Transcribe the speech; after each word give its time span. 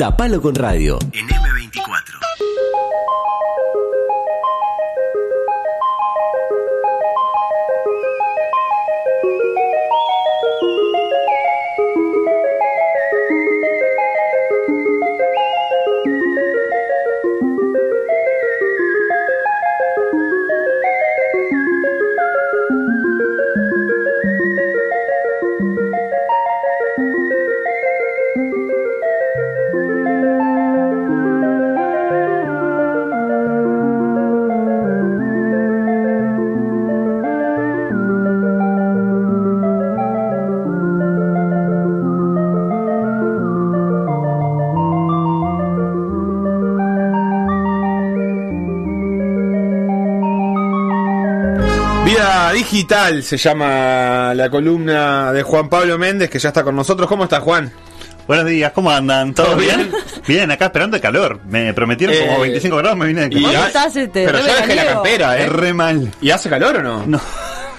Tapalo 0.00 0.40
con 0.40 0.54
radio. 0.54 0.98
En 1.12 1.28
M24. 1.28 2.20
Vida 52.10 52.50
digital 52.52 53.22
se 53.22 53.36
llama 53.36 54.32
la 54.34 54.50
columna 54.50 55.32
de 55.32 55.42
Juan 55.44 55.68
Pablo 55.68 55.96
Méndez, 55.96 56.28
que 56.28 56.40
ya 56.40 56.48
está 56.48 56.64
con 56.64 56.74
nosotros. 56.74 57.08
¿Cómo 57.08 57.22
estás, 57.24 57.38
Juan? 57.40 57.70
Buenos 58.26 58.46
días, 58.46 58.72
¿cómo 58.72 58.90
andan? 58.90 59.32
¿Todo, 59.32 59.46
¿Todo 59.46 59.56
bien? 59.56 59.76
bien? 59.90 59.92
Bien, 60.26 60.50
acá 60.50 60.66
esperando 60.66 60.96
el 60.96 61.02
calor. 61.02 61.40
Me 61.48 61.72
prometieron 61.72 62.16
Eh, 62.16 62.26
como 62.26 62.40
25 62.40 62.76
grados, 62.78 62.98
me 62.98 63.06
vine 63.06 63.28
de 63.28 63.38
y 63.38 63.42
calor. 63.44 63.66
estás, 63.68 63.94
este, 63.96 64.24
Pero 64.26 64.38
ya 64.44 64.56
dejé 64.56 64.74
la 64.74 64.86
campera, 64.86 65.38
¿eh? 65.38 65.44
Es 65.44 65.52
re 65.52 65.72
mal. 65.72 66.10
¿Y 66.20 66.30
hace 66.30 66.48
calor 66.50 66.76
o 66.78 66.82
no? 66.82 67.06
No, 67.06 67.20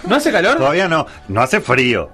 ¿No 0.08 0.16
hace 0.16 0.32
calor? 0.32 0.58
todavía 0.58 0.88
no. 0.88 1.06
No 1.28 1.42
hace 1.42 1.60
frío. 1.60 2.10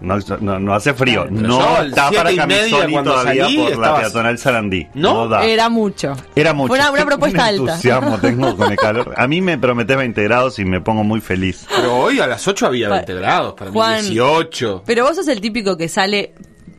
No, 0.00 0.18
no, 0.40 0.58
no 0.58 0.74
hace 0.74 0.92
frío. 0.94 1.26
No 1.30 1.82
está 1.82 2.08
siete 2.10 2.36
para 2.36 2.90
cuando 2.90 3.10
todavía 3.12 3.44
salí, 3.44 3.56
por 3.58 3.78
la 3.78 3.96
peatonal 3.96 4.38
Sarandí. 4.38 4.86
¿No? 4.94 5.28
da. 5.28 5.44
Era 5.44 5.68
mucho. 5.68 6.14
Era 6.36 6.52
mucho. 6.52 6.68
Fue 6.68 6.78
una- 6.78 6.90
una 6.90 7.06
propuesta 7.06 7.42
Un 7.42 7.48
alta. 7.48 7.62
entusiasmo 7.72 8.18
tengo 8.18 8.56
con 8.56 8.70
el 8.70 8.76
calor. 8.76 9.14
A 9.16 9.26
mí 9.26 9.40
me 9.40 9.56
prometés 9.58 9.96
20 9.96 10.22
grados 10.24 10.58
y 10.58 10.64
me 10.64 10.80
pongo 10.80 11.04
muy 11.04 11.20
feliz. 11.20 11.66
Pero 11.74 11.96
hoy 11.96 12.20
a 12.20 12.26
las 12.26 12.46
8 12.46 12.66
había 12.66 12.88
Pa- 12.88 12.96
20 12.96 13.14
grados, 13.14 13.54
para 13.54 13.70
Juan. 13.70 14.02
mí 14.02 14.10
18. 14.10 14.82
Pero 14.86 15.04
vos 15.04 15.16
sos 15.16 15.28
el 15.28 15.40
típico 15.40 15.76
que 15.76 15.88
sale 15.88 16.34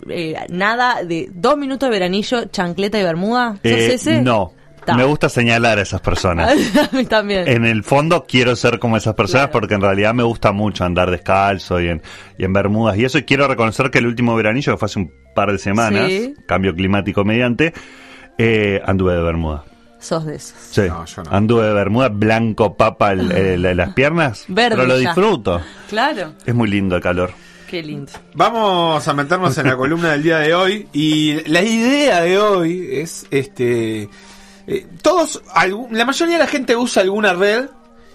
eh, 0.09 0.35
nada 0.50 1.03
de 1.03 1.29
dos 1.33 1.57
minutos 1.57 1.88
de 1.89 1.91
veranillo, 1.94 2.45
chancleta 2.45 3.00
y 3.00 3.03
bermuda. 3.03 3.53
¿Sos 3.53 3.59
Eh, 3.63 3.94
ese? 3.95 4.22
no. 4.22 4.53
Me 4.94 5.03
gusta 5.05 5.30
señalar 5.30 5.80
a 5.80 5.81
esas 5.81 6.02
personas. 6.02 6.53
A 6.91 6.95
mí 6.95 7.05
también. 7.05 7.47
En 7.47 7.66
el 7.66 7.83
fondo 7.83 8.25
quiero 8.28 8.55
ser 8.55 8.78
como 8.80 8.97
esas 8.97 9.16
personas 9.16 9.47
Claro. 9.47 9.52
porque 9.53 9.73
en 9.75 9.81
realidad 9.81 10.14
me 10.14 10.23
gusta 10.23 10.52
mucho 10.52 10.83
andar 10.86 11.09
descalzo 11.09 11.80
y 11.81 11.88
en, 11.88 12.02
y 12.38 12.44
en 12.45 12.53
bermudas 12.53 12.97
y 12.97 13.06
eso. 13.06 13.17
Y 13.17 13.23
quiero 13.23 13.47
reconocer 13.47 13.89
que 13.89 14.00
el 14.00 14.08
último 14.08 14.36
veranillo, 14.36 14.73
que 14.73 14.78
fue 14.78 14.86
hace 14.88 15.00
un 15.00 15.11
par 15.33 15.52
de 15.52 15.58
semanas, 15.58 16.08
Sí. 16.08 16.33
cambio 16.47 16.75
climático 16.75 17.23
mediante, 17.25 17.73
eh, 18.38 18.81
anduve 18.86 19.16
de 19.16 19.22
bermuda. 19.23 19.63
Sos 20.00 20.25
de 20.25 20.36
esos. 20.36 20.53
Sí, 20.72 20.81
No, 20.88 21.06
yo 21.06 21.23
no. 21.23 21.31
anduve 21.31 21.66
de 21.66 21.73
bermuda, 21.73 22.09
blanco 22.09 22.75
papa 22.78 23.13
el- 23.13 23.31
el- 23.31 23.78
las 23.78 23.94
piernas, 23.94 24.45
Verde 24.50 24.75
pero 24.75 24.88
lo 24.88 25.00
ya. 25.00 25.09
disfruto. 25.09 25.61
Claro. 25.89 26.33
Es 26.45 26.53
muy 26.53 26.69
lindo 26.69 26.95
el 26.95 27.02
calor. 27.02 27.31
Qué 27.67 27.81
lindo. 27.81 28.11
Vamos 28.36 29.08
a 29.08 29.13
meternos 29.16 29.58
en 29.58 29.66
la 29.67 29.75
columna 29.75 30.11
del 30.11 30.22
día 30.22 30.38
de 30.38 30.53
hoy 30.53 30.88
y 30.94 31.41
la 31.50 31.63
idea 31.63 32.22
de 32.22 32.38
hoy 32.38 32.88
es 32.91 33.25
este 33.31 34.08
eh, 34.67 34.85
todos 35.02 35.41
la 35.91 36.05
mayoría 36.05 36.38
de 36.38 36.44
la 36.44 36.47
gente 36.49 36.75
usa 36.75 37.02
alguna 37.03 37.33
red 37.33 37.66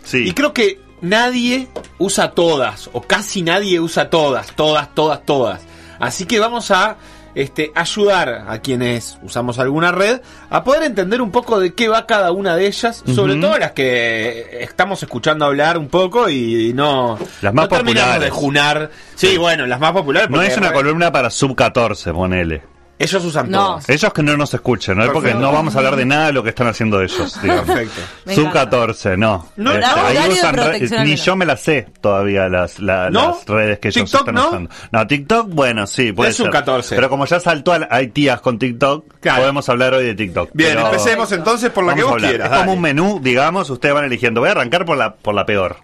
Sí. 0.03 0.29
y 0.29 0.33
creo 0.33 0.53
que 0.55 0.81
nadie 1.03 1.69
usa 1.99 2.31
todas 2.33 2.89
o 2.93 3.03
casi 3.03 3.43
nadie 3.43 3.81
usa 3.81 4.09
todas, 4.11 4.55
todas, 4.57 4.95
todas, 4.95 5.25
todas. 5.27 5.61
Así 5.99 6.25
que 6.25 6.41
vamos 6.41 6.71
a 6.71 6.97
este 7.35 7.71
ayudar 7.77 8.47
a 8.49 8.59
quienes 8.59 9.17
usamos 9.23 9.59
alguna 9.61 9.93
red 9.93 10.21
a 10.49 10.65
poder 10.65 10.83
entender 10.83 11.23
un 11.23 11.31
poco 11.31 11.61
de 11.61 11.75
qué 11.75 11.89
va 11.89 12.05
cada 12.07 12.33
una 12.33 12.57
de 12.57 12.67
ellas, 12.67 13.05
sobre 13.15 13.37
todo 13.37 13.57
las 13.59 13.71
que 13.73 14.63
estamos 14.63 15.01
escuchando 15.03 15.45
hablar 15.45 15.79
un 15.79 15.89
poco 15.89 16.29
y 16.29 16.73
no 16.75 17.19
Las 17.43 17.55
más 17.55 17.69
no 17.71 17.77
populares. 17.79 18.23
de 18.25 18.31
junar. 18.31 18.91
Sí, 19.15 19.37
bueno, 19.37 19.67
las 19.67 19.79
más 19.79 19.93
populares 19.93 20.29
no 20.31 20.43
es 20.43 20.57
una 20.57 20.73
columna 20.73 21.13
para 21.13 21.31
sub 21.31 21.55
14, 21.55 22.13
ponele. 22.13 22.63
Ellos 23.01 23.25
usan 23.25 23.51
No. 23.51 23.67
todas. 23.67 23.89
Ellos 23.89 24.13
que 24.13 24.23
no 24.23 24.37
nos 24.37 24.55
escuchen, 24.55 24.97
¿no? 24.99 25.13
Porque 25.13 25.35
no 25.35 25.51
vamos 25.53 25.75
a 25.75 25.79
hablar 25.79 25.97
de 25.97 26.05
nada 26.05 26.27
de 26.27 26.33
lo 26.33 26.43
que 26.43 26.51
están 26.51 26.69
haciendo 26.69 27.01
ellos. 27.03 27.37
digamos. 27.43 27.65
Perfecto. 27.65 28.01
Sub 28.27 28.39
encanta. 28.47 28.53
14, 28.71 29.17
no. 29.17 29.49
No, 29.57 29.73
Este, 29.73 29.85
ahí 29.87 30.29
usan 30.31 30.55
re- 30.57 31.05
ni 31.05 31.17
yo 31.17 31.35
me 31.37 31.47
las 31.47 31.61
sé 31.61 31.87
todavía 32.01 32.49
las, 32.49 32.79
la- 32.79 33.11
¿No? 33.11 33.29
las 33.39 33.47
redes 33.47 33.79
que 33.79 33.89
ellos 33.89 34.05
¿TikTok 34.11 34.21
están 34.21 34.35
no? 34.35 34.49
usando. 34.49 34.71
No, 34.93 35.07
TikTok, 35.07 35.49
bueno, 35.51 35.87
sí, 35.87 36.13
puede 36.13 36.31
Es 36.31 36.39
un 36.41 36.45
ser. 36.47 36.53
14. 36.53 36.95
Pero 36.95 37.09
como 37.09 37.25
ya 37.27 37.41
saltó, 37.41 37.73
al- 37.73 37.89
hay 37.91 38.09
tías 38.09 38.41
con 38.41 38.59
TikTok, 38.59 39.05
Claro. 39.21 39.41
podemos 39.41 39.69
hablar 39.69 39.95
hoy 39.95 40.05
de 40.05 40.15
TikTok. 40.15 40.51
Bien, 40.53 40.75
Pero 40.75 40.87
empecemos 40.87 41.33
entonces 41.33 41.71
por 41.71 41.85
la 41.85 41.95
que 41.95 42.03
vos 42.03 42.13
hablar. 42.13 42.31
quieras. 42.31 42.47
Es 42.47 42.51
como 42.59 42.61
dale. 42.67 42.73
un 42.77 42.81
menú, 42.83 43.21
digamos, 43.23 43.69
ustedes 43.71 43.95
van 43.95 44.05
eligiendo. 44.05 44.41
Voy 44.41 44.49
a 44.49 44.53
arrancar 44.53 44.85
por 44.85 44.97
la, 44.97 45.15
por 45.15 45.35
la 45.35 45.47
peor. 45.47 45.77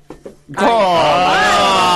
Oh, 0.48 0.54
¿Cuál 0.54 1.32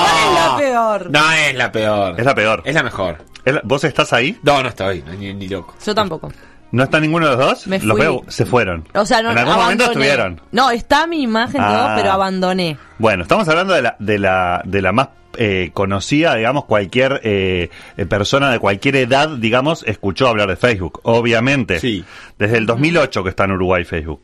es 0.07 0.20
la 0.35 0.57
peor? 0.57 1.11
No 1.11 1.33
es 1.33 1.55
la 1.55 1.73
peor. 1.73 2.19
Es 2.21 2.25
la 2.27 2.35
peor. 2.35 2.63
Es 2.65 2.75
la 2.75 2.83
mejor. 2.83 3.19
Es 3.45 3.55
la- 3.55 3.61
¿Vos 3.65 3.85
estás 3.85 4.13
ahí? 4.13 4.39
No, 4.43 4.63
no 4.63 4.69
estoy, 4.69 5.03
no, 5.07 5.13
ni, 5.15 5.33
ni 5.35 5.49
loco. 5.49 5.75
Yo 5.85 5.95
tampoco. 5.95 6.33
¿No 6.73 6.85
está 6.85 7.01
ninguno 7.01 7.27
de 7.29 7.37
los 7.37 7.41
dos? 7.47 7.67
Me 7.67 7.79
Los 7.81 7.97
fui. 7.97 8.01
veo, 8.07 8.23
se 8.29 8.47
fueron. 8.47 8.87
O 8.95 9.05
sea, 9.05 9.23
no 9.23 9.33
En 9.33 9.39
algún 9.39 9.55
momento 9.57 9.85
estuvieron. 9.85 10.41
No, 10.53 10.71
está 10.71 11.07
mi 11.09 11.23
imagen 11.23 11.61
Ah. 11.61 11.73
todo, 11.73 11.97
pero 11.97 12.13
abandoné. 12.13 12.79
Bueno, 12.99 13.23
estamos 13.25 13.49
hablando 13.49 13.75
de 13.75 13.83
la, 13.83 13.97
de 13.99 14.19
la, 14.21 14.63
de 14.65 14.81
la 14.83 14.93
más 14.93 15.09
eh, 15.37 15.71
conocida, 15.75 16.35
digamos, 16.37 16.67
cualquier 16.67 17.21
eh, 17.25 17.71
eh, 17.97 18.07
persona 18.07 18.51
de 18.53 18.59
cualquier 18.61 18.97
edad, 18.97 19.29
digamos, 19.31 19.85
escuchó 19.87 20.29
hablar 20.29 20.49
de 20.49 20.57
Facebook, 20.57 21.01
obviamente. 21.05 21.81
Sí. 21.81 22.05
Desde 22.39 22.59
el 22.59 22.67
2008 22.67 23.25
que 23.25 23.31
está 23.31 23.45
en 23.45 23.53
Uruguay 23.53 23.85
Facebook. 23.85 24.21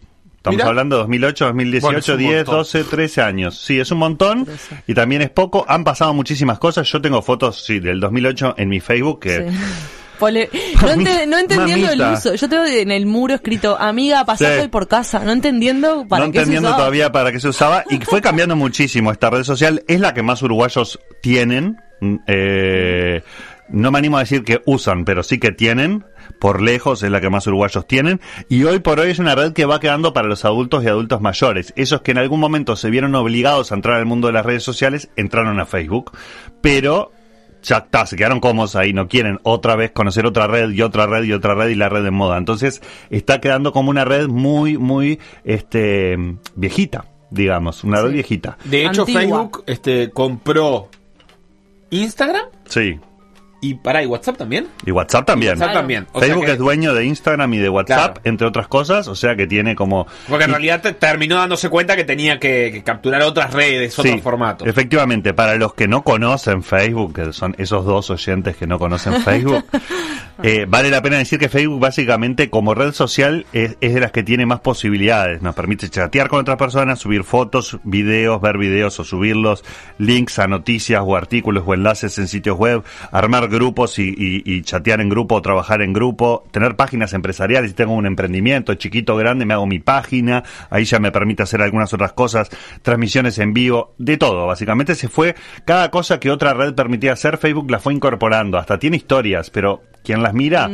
Estamos 0.51 0.69
hablando 0.69 0.97
de 0.97 1.01
2008, 1.03 1.45
2018, 1.47 1.83
Bueno, 1.87 1.99
es 1.99 2.09
un 2.09 2.19
10, 2.19 2.37
montón. 2.37 2.55
12, 2.57 2.85
13 2.85 3.23
años. 3.23 3.59
Sí, 3.59 3.79
es 3.81 3.91
un 3.91 3.99
montón 3.99 4.47
y 4.87 4.95
también 4.95 5.23
es 5.23 5.31
poco. 5.31 5.65
Han 5.69 5.85
pasado 5.85 6.15
muchísimas 6.15 6.59
cosas. 6.59 6.91
Yo 6.91 7.01
tengo 7.01 7.23
fotos, 7.23 7.65
sí, 7.65 7.79
del 7.81 8.01
2008 8.01 8.55
en 8.59 8.69
mi 8.69 8.81
Facebook 8.81 9.21
que... 9.21 9.49
Sí. 9.51 9.57
Pole- 10.19 10.49
No, 10.81 10.89
ente- 10.93 11.27
no 11.27 11.39
entendiendo 11.39 11.87
Mamita. 11.89 12.09
el 12.09 12.15
uso. 12.15 12.35
Yo 12.35 12.49
tengo 12.49 12.65
en 12.65 12.91
el 12.91 13.05
muro 13.05 13.35
escrito, 13.35 13.77
amiga, 13.79 14.25
pasando 14.25 14.55
Sí. 14.57 14.63
hoy 14.63 14.69
por 14.69 14.89
casa. 14.89 15.19
No 15.21 15.31
entendiendo 15.33 16.07
para 16.09 16.25
no 16.25 16.33
qué 16.33 16.39
se 16.39 16.43
entendiendo 16.45 16.69
usaba. 16.71 16.79
todavía 16.79 17.13
para 17.13 17.33
qué 17.33 17.41
se 17.41 17.49
usaba 17.49 17.85
y 17.91 17.99
fue 17.99 18.23
cambiando 18.23 18.57
muchísimo 18.57 19.13
esta 19.13 19.29
red 19.29 19.43
social 19.45 19.83
es 19.87 20.01
la 20.01 20.15
que 20.15 20.23
más 20.23 20.41
uruguayos 20.43 20.99
tienen 21.21 21.77
Mm, 21.99 22.17
eh, 22.27 23.23
no 23.69 23.91
me 23.91 23.99
animo 23.99 24.17
a 24.17 24.21
decir 24.21 24.45
que 24.45 24.63
usan 24.65 25.05
pero 25.05 25.23
sí 25.23 25.39
que 25.39 25.53
tienen 25.53 26.05
por 26.39 26.63
lejos 26.63 27.03
es 27.03 27.11
la 27.11 27.21
que 27.21 27.31
más 27.31 27.47
uruguayos 27.47 27.87
tienen 27.87 28.21
y 28.49 28.65
hoy 28.65 28.81
por 28.81 29.01
hoy 29.01 29.11
es 29.11 29.19
una 29.19 29.35
red 29.35 29.53
que 29.53 29.65
va 29.65 29.81
quedando 29.81 30.13
para 30.13 30.29
los 30.29 30.45
adultos 30.45 30.85
y 30.85 30.89
adultos 30.89 31.21
mayores 31.21 31.73
esos 31.77 32.03
que 32.03 32.13
en 32.13 32.19
algún 32.19 32.41
momento 32.41 32.77
se 32.77 32.91
vieron 32.91 33.15
obligados 33.15 33.73
a 33.73 33.75
entrar 33.75 33.97
al 33.97 34.07
mundo 34.07 34.27
de 34.29 34.35
las 34.35 34.47
redes 34.47 34.63
sociales 34.63 35.11
entraron 35.17 35.61
a 35.61 35.67
Facebook 35.67 36.13
pero 36.61 37.13
ya 37.67 37.79
está, 37.79 38.07
se 38.07 38.17
quedaron 38.17 38.41
cómodos 38.41 38.77
ahí, 38.77 38.93
no 38.93 39.09
quieren 39.09 39.41
otra 39.43 39.77
vez 39.77 39.91
conocer 39.91 40.25
otra 40.25 40.47
red 40.47 40.71
y 40.71 40.83
otra 40.83 41.07
red 41.07 41.25
y 41.25 41.33
otra 41.33 41.55
red 41.55 41.69
y 41.69 41.75
la 41.75 41.89
red 41.89 42.05
de 42.05 42.13
moda. 42.13 42.39
Entonces 42.39 42.81
está 43.11 43.41
quedando 43.41 43.73
como 43.73 43.91
una 43.91 44.05
red 44.05 44.29
muy, 44.29 44.79
muy 44.79 45.19
este 45.45 46.17
viejita, 46.55 47.07
digamos, 47.31 47.83
una 47.83 48.01
red 48.01 48.13
viejita. 48.13 48.57
De 48.65 48.87
hecho, 48.87 49.03
Antigua. 49.03 49.21
Facebook 49.21 49.65
este, 49.67 50.11
compró 50.11 50.89
Instagram 51.91 52.47
Sí. 52.67 52.99
Y 53.71 53.75
para 53.75 54.03
y 54.03 54.07
WhatsApp 54.07 54.37
también. 54.37 54.67
Y 54.85 54.91
WhatsApp 54.91 55.27
también. 55.27 55.53
WhatsApp 55.53 55.67
Claro. 55.69 55.81
también. 55.81 56.07
O 56.13 56.21
Facebook 56.21 56.45
que- 56.47 56.53
es 56.53 56.59
dueño 56.59 56.95
de 56.95 57.05
Instagram 57.05 57.55
y 57.55 57.59
de 57.59 57.69
WhatsApp, 57.69 58.15
Claro. 58.15 58.21
entre 58.25 58.47
otras 58.47 58.69
cosas, 58.69 59.09
o 59.09 59.15
sea 59.15 59.37
que 59.37 59.47
tiene 59.47 59.75
como... 59.75 60.07
Porque 60.29 60.45
en 60.45 60.51
y- 60.51 60.53
realidad 60.53 60.81
te- 60.83 60.93
terminó 60.93 61.37
dándose 61.37 61.69
cuenta 61.69 61.97
que 61.97 62.05
tenía 62.05 62.39
que, 62.39 62.71
que 62.73 62.83
capturar 62.83 63.23
otras 63.23 63.53
redes, 63.53 63.99
otros 63.99 64.15
Sí, 64.15 64.21
formatos. 64.21 64.67
Efectivamente, 64.69 65.35
para 65.35 65.57
los 65.57 65.75
que 65.75 65.89
no 65.89 66.03
conocen 66.03 66.63
Facebook, 66.63 67.15
que 67.15 67.33
son 67.33 67.55
esos 67.59 67.85
dos 67.85 68.11
oyentes 68.11 68.57
que 68.57 68.67
no 68.67 68.79
conocen 68.79 69.15
Facebook, 69.23 69.65
eh, 70.43 70.67
vale 70.69 70.91
la 70.91 71.01
pena 71.03 71.17
decir 71.17 71.39
que 71.39 71.49
Facebook 71.49 71.81
básicamente 71.81 72.51
como 72.51 72.75
red 72.75 72.93
social 72.93 73.47
es, 73.53 73.77
es 73.81 73.95
de 73.95 74.01
las 74.01 74.13
que 74.13 74.23
tiene 74.23 74.45
más 74.47 74.61
posibilidades. 74.61 75.41
Nos 75.43 75.55
permite 75.55 75.89
chatear 75.89 76.29
con 76.29 76.41
otras 76.41 76.57
personas, 76.59 76.99
subir 76.99 77.25
fotos, 77.25 77.79
videos, 77.85 78.41
ver 78.41 78.59
videos 78.59 78.99
o 79.01 79.05
subirlos, 79.05 79.65
links 79.99 80.39
a 80.39 80.47
noticias 80.47 81.03
o 81.05 81.17
artículos 81.17 81.65
o 81.67 81.75
enlaces 81.75 82.19
en 82.19 82.29
sitios 82.29 82.57
web, 82.59 82.83
armar 83.13 83.49
grupos 83.57 83.99
y, 83.99 84.09
y- 84.17 84.43
y 84.45 84.63
chatear 84.63 85.01
en 85.01 85.09
grupo 85.09 85.35
o 85.37 85.43
trabajar 85.43 85.83
en 85.83 85.93
grupo, 85.93 86.45
tener 86.51 86.77
páginas 86.77 87.13
empresariales. 87.15 87.71
Si 87.71 87.75
tengo 87.77 87.95
un 87.95 88.07
emprendimiento 88.07 88.75
chiquito 88.75 89.17
grande, 89.17 89.45
me 89.47 89.55
hago 89.55 89.67
mi 89.67 89.79
página, 89.79 90.45
ahí 90.71 90.85
ya 90.85 90.99
me 90.99 91.11
permite 91.11 91.43
hacer 91.43 91.61
algunas 91.63 91.93
otras 91.93 92.13
cosas, 92.13 92.49
transmisiones 92.83 93.39
en 93.39 93.53
vivo, 93.53 93.95
de 93.99 94.17
todo. 94.17 94.47
Básicamente 94.47 94.95
se 94.95 95.09
fue 95.09 95.35
cada 95.65 95.91
cosa 95.91 96.21
que 96.21 96.31
otra 96.31 96.55
red 96.55 96.75
permitía 96.75 97.13
hacer, 97.15 97.39
Facebook 97.39 97.71
la 97.71 97.79
fue 97.81 97.95
incorporando. 97.95 98.59
Hasta 98.59 98.79
tiene 98.79 98.97
historias, 98.99 99.51
pero 99.51 99.83
quien 100.05 100.23
las 100.23 100.35
mira, 100.35 100.69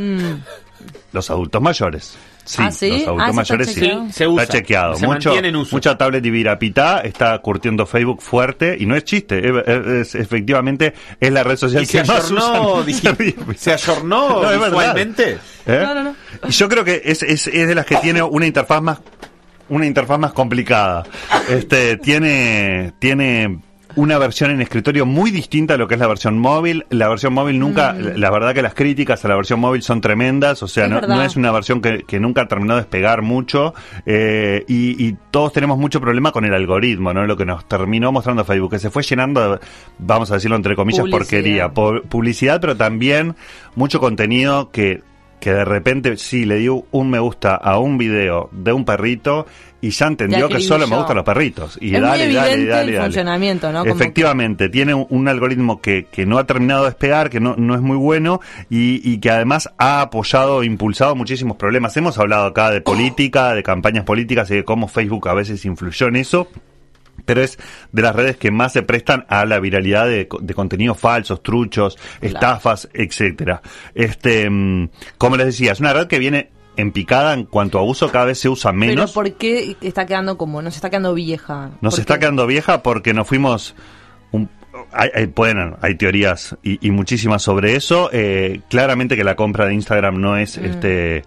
Los 1.12 1.30
adultos 1.30 1.62
mayores. 1.62 2.18
Sí, 2.44 2.56
Ah, 2.60 2.70
¿sí? 2.72 2.90
los 2.90 3.00
Ah, 3.00 3.04
adultos 3.04 3.26
eso 3.28 3.34
mayores 3.34 3.72
sí. 3.72 4.12
se 4.12 4.26
usa. 4.28 4.42
Está 4.42 4.58
chequeado. 4.58 4.96
Se 4.96 5.06
Mucho, 5.06 5.36
en 5.38 5.56
uso. 5.56 5.76
Mucha 5.76 5.96
tablet 5.96 6.26
y 6.26 6.30
virapitá 6.30 7.00
está 7.00 7.38
curtiendo 7.38 7.86
Facebook 7.86 8.20
fuerte 8.20 8.76
y 8.78 8.86
no 8.86 8.96
es 8.96 9.04
chiste. 9.04 9.38
Es, 9.38 9.52
es- 9.68 9.86
es- 9.86 10.14
efectivamente 10.16 10.92
es 11.20 11.30
la 11.32 11.44
red 11.44 11.56
social 11.56 11.82
Y 11.84 11.86
se 11.86 12.02
que 12.02 12.04
más 12.08 12.24
ayornó, 12.30 12.72
usan. 12.74 12.86
dije, 12.86 13.34
se 13.56 13.72
ayornó 13.72 14.42
No, 14.42 14.50
visualmente. 14.64 15.38
¿Eh? 15.66 15.80
No, 15.84 15.94
no, 15.94 16.02
no. 16.04 16.14
Y 16.48 16.50
Yo 16.50 16.68
creo 16.68 16.84
que 16.84 17.00
es, 17.04 17.22
es, 17.22 17.46
es 17.46 17.68
de 17.68 17.74
las 17.76 17.86
que 17.86 17.96
tiene 17.96 18.22
una 18.22 18.46
interfaz 18.46 18.82
más 18.82 18.98
una 19.68 19.86
interfaz 19.86 20.18
más 20.18 20.32
complicada. 20.32 21.04
Este 21.48 21.96
tiene 21.96 22.92
tiene 22.98 23.60
una 23.96 24.18
versión 24.18 24.50
en 24.50 24.60
escritorio 24.60 25.06
muy 25.06 25.30
distinta 25.30 25.74
a 25.74 25.76
lo 25.76 25.88
que 25.88 25.94
es 25.94 26.00
la 26.00 26.06
versión 26.06 26.38
móvil. 26.38 26.86
La 26.90 27.08
versión 27.08 27.32
móvil 27.32 27.58
nunca, 27.58 27.92
la 27.94 28.30
verdad 28.30 28.54
que 28.54 28.62
las 28.62 28.74
críticas 28.74 29.24
a 29.24 29.28
la 29.28 29.36
versión 29.36 29.60
móvil 29.60 29.82
son 29.82 30.00
tremendas, 30.00 30.62
o 30.62 30.68
sea, 30.68 30.84
Es 30.86 30.90
no, 30.90 31.22
es 31.22 31.36
una 31.36 31.52
versión 31.52 31.80
que, 31.80 32.04
que 32.04 32.20
nunca 32.20 32.48
terminó 32.48 32.74
de 32.74 32.80
despegar 32.82 33.22
mucho 33.22 33.74
eh, 34.06 34.64
y, 34.68 35.04
y 35.06 35.16
todos 35.30 35.52
tenemos 35.52 35.78
mucho 35.78 36.00
problema 36.00 36.32
con 36.32 36.44
el 36.44 36.54
algoritmo, 36.54 37.12
¿no? 37.12 37.26
Lo 37.26 37.36
que 37.36 37.44
nos 37.44 37.66
terminó 37.66 38.12
mostrando 38.12 38.44
Facebook, 38.44 38.70
que 38.72 38.78
se 38.78 38.90
fue 38.90 39.02
llenando, 39.02 39.52
de, 39.54 39.60
vamos 39.98 40.30
a 40.30 40.34
decirlo 40.34 40.56
entre 40.56 40.74
comillas, 40.76 41.00
Publicidad. 41.02 41.18
porquería, 41.18 41.68
po- 41.72 42.02
publicidad, 42.08 42.60
pero 42.60 42.76
también 42.76 43.34
mucho 43.76 44.00
contenido 44.00 44.70
que 44.70 45.02
que 45.40 45.52
de 45.52 45.64
repente 45.64 46.16
sí 46.18 46.44
le 46.44 46.58
dio 46.58 46.84
un 46.92 47.10
me 47.10 47.18
gusta 47.18 47.56
a 47.56 47.76
un 47.80 47.98
video 47.98 48.48
de 48.52 48.72
un 48.72 48.84
perrito 48.84 49.44
y 49.82 49.90
ya 49.90 50.06
entendió 50.06 50.48
que 50.48 50.60
solo 50.60 50.86
me 50.86 50.96
gustan 50.96 51.16
los 51.16 51.24
perritos. 51.24 51.76
Y 51.80 51.94
Es 51.94 52.00
muy 52.00 52.08
dale, 52.08 52.32
dale, 52.32 52.52
evidente 52.52 52.70
dale, 52.70 52.82
el 52.82 52.94
dale. 52.94 53.04
funcionamiento, 53.06 53.72
¿no? 53.72 53.80
Como 53.80 53.94
Efectivamente, 53.94 54.68
tiene 54.68 54.94
un, 54.94 55.28
algoritmo 55.28 55.80
que, 55.80 56.06
que 56.10 56.24
no 56.24 56.38
ha 56.38 56.44
terminado 56.44 56.84
de 56.84 56.90
despegar, 56.90 57.30
que 57.30 57.40
no, 57.40 57.56
no 57.56 57.74
es 57.74 57.80
muy 57.80 57.96
bueno 57.96 58.40
y, 58.70 59.00
y 59.02 59.18
que 59.18 59.30
además 59.30 59.70
ha 59.78 60.00
apoyado, 60.00 60.62
e 60.62 60.66
impulsado 60.66 61.16
muchísimos 61.16 61.56
problemas. 61.56 61.96
Hemos 61.96 62.16
hablado 62.16 62.46
acá 62.46 62.70
de 62.70 62.80
política, 62.80 63.54
de 63.54 63.64
campañas 63.64 64.04
políticas 64.04 64.48
y 64.52 64.54
de 64.54 64.64
cómo 64.64 64.86
Facebook 64.86 65.28
a 65.28 65.34
veces 65.34 65.64
influyó 65.64 66.06
en 66.06 66.16
eso 66.16 66.48
pero 67.24 67.42
es 67.42 67.58
de 67.92 68.02
las 68.02 68.16
redes 68.16 68.36
que 68.36 68.50
más 68.50 68.72
se 68.72 68.82
prestan 68.82 69.26
a 69.28 69.44
la 69.44 69.60
viralidad 69.60 70.06
de, 70.06 70.28
de 70.40 70.54
contenidos 70.54 70.98
falsos, 70.98 71.42
truchos, 71.42 71.96
estafas, 72.20 72.88
etcétera. 72.92 73.62
Este, 73.94 74.48
mm, 74.50 74.88
como 75.18 75.36
les 75.36 75.46
decía, 75.46 75.72
es 75.72 75.80
una 75.80 75.92
red 75.92 76.08
que 76.08 76.18
viene 76.18 76.50
en 76.76 76.92
picada 76.92 77.34
en 77.34 77.44
cuanto 77.44 77.78
a 77.78 77.82
uso, 77.82 78.10
cada 78.10 78.24
vez 78.26 78.38
se 78.38 78.48
usa 78.48 78.70
Pero 78.70 78.78
menos. 78.80 79.12
¿por 79.12 79.32
qué 79.34 79.76
está 79.82 80.06
quedando 80.06 80.38
como, 80.38 80.62
no 80.62 80.70
se 80.70 80.76
está 80.76 80.88
quedando 80.90 81.14
vieja? 81.14 81.70
Nos 81.80 81.94
¿Por 81.94 82.00
está 82.00 82.14
qué? 82.14 82.20
quedando 82.20 82.46
vieja 82.46 82.82
porque 82.82 83.12
nos 83.14 83.26
fuimos. 83.28 83.74
un- 84.30 84.48
hay, 84.92 85.10
hay- 85.14 85.26
pueden, 85.26 85.74
hay 85.82 85.94
teorías 85.96 86.56
y, 86.62 86.86
y 86.86 86.90
muchísimas 86.90 87.42
sobre 87.42 87.76
eso. 87.76 88.08
Eh, 88.12 88.60
claramente 88.70 89.16
que 89.16 89.24
la 89.24 89.36
compra 89.36 89.66
de 89.66 89.74
Instagram 89.74 90.18
no 90.20 90.36
es 90.38 90.56
Mm. 90.58 90.64
este 90.64 91.24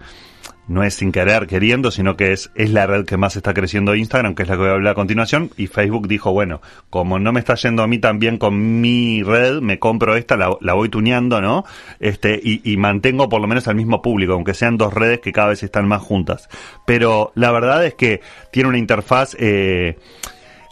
no 0.67 0.83
es 0.83 0.95
sin 0.95 1.11
querer 1.11 1.47
queriendo, 1.47 1.91
sino 1.91 2.15
que 2.17 2.31
es, 2.31 2.51
es 2.55 2.71
la 2.71 2.87
red 2.87 3.05
que 3.05 3.17
más 3.17 3.35
está 3.35 3.53
creciendo 3.53 3.95
Instagram, 3.95 4.35
que 4.35 4.43
es 4.43 4.49
la 4.49 4.55
que 4.55 4.61
voy 4.61 4.69
a 4.69 4.73
hablar 4.73 4.91
a 4.91 4.95
continuación, 4.95 5.51
y 5.57 5.67
Facebook 5.67 6.07
dijo, 6.07 6.31
bueno, 6.31 6.61
como 6.89 7.19
no 7.19 7.31
me 7.31 7.39
está 7.39 7.55
yendo 7.55 7.83
a 7.83 7.87
mí 7.87 7.99
tan 7.99 8.19
bien 8.19 8.37
con 8.37 8.81
mi 8.81 9.23
red, 9.23 9.61
me 9.61 9.79
compro 9.79 10.15
esta, 10.15 10.37
la, 10.37 10.55
la 10.61 10.73
voy 10.73 10.89
tuneando, 10.89 11.41
¿no? 11.41 11.65
Este, 11.99 12.39
y, 12.41 12.61
y 12.69 12.77
mantengo 12.77 13.29
por 13.29 13.41
lo 13.41 13.47
menos 13.47 13.67
al 13.67 13.75
mismo 13.75 14.01
público, 14.01 14.33
aunque 14.33 14.53
sean 14.53 14.77
dos 14.77 14.93
redes 14.93 15.19
que 15.19 15.31
cada 15.31 15.49
vez 15.49 15.63
están 15.63 15.87
más 15.87 16.01
juntas. 16.01 16.49
Pero 16.85 17.31
la 17.35 17.51
verdad 17.51 17.85
es 17.85 17.93
que 17.95 18.21
tiene 18.51 18.69
una 18.69 18.77
interfaz, 18.77 19.35
eh, 19.39 19.97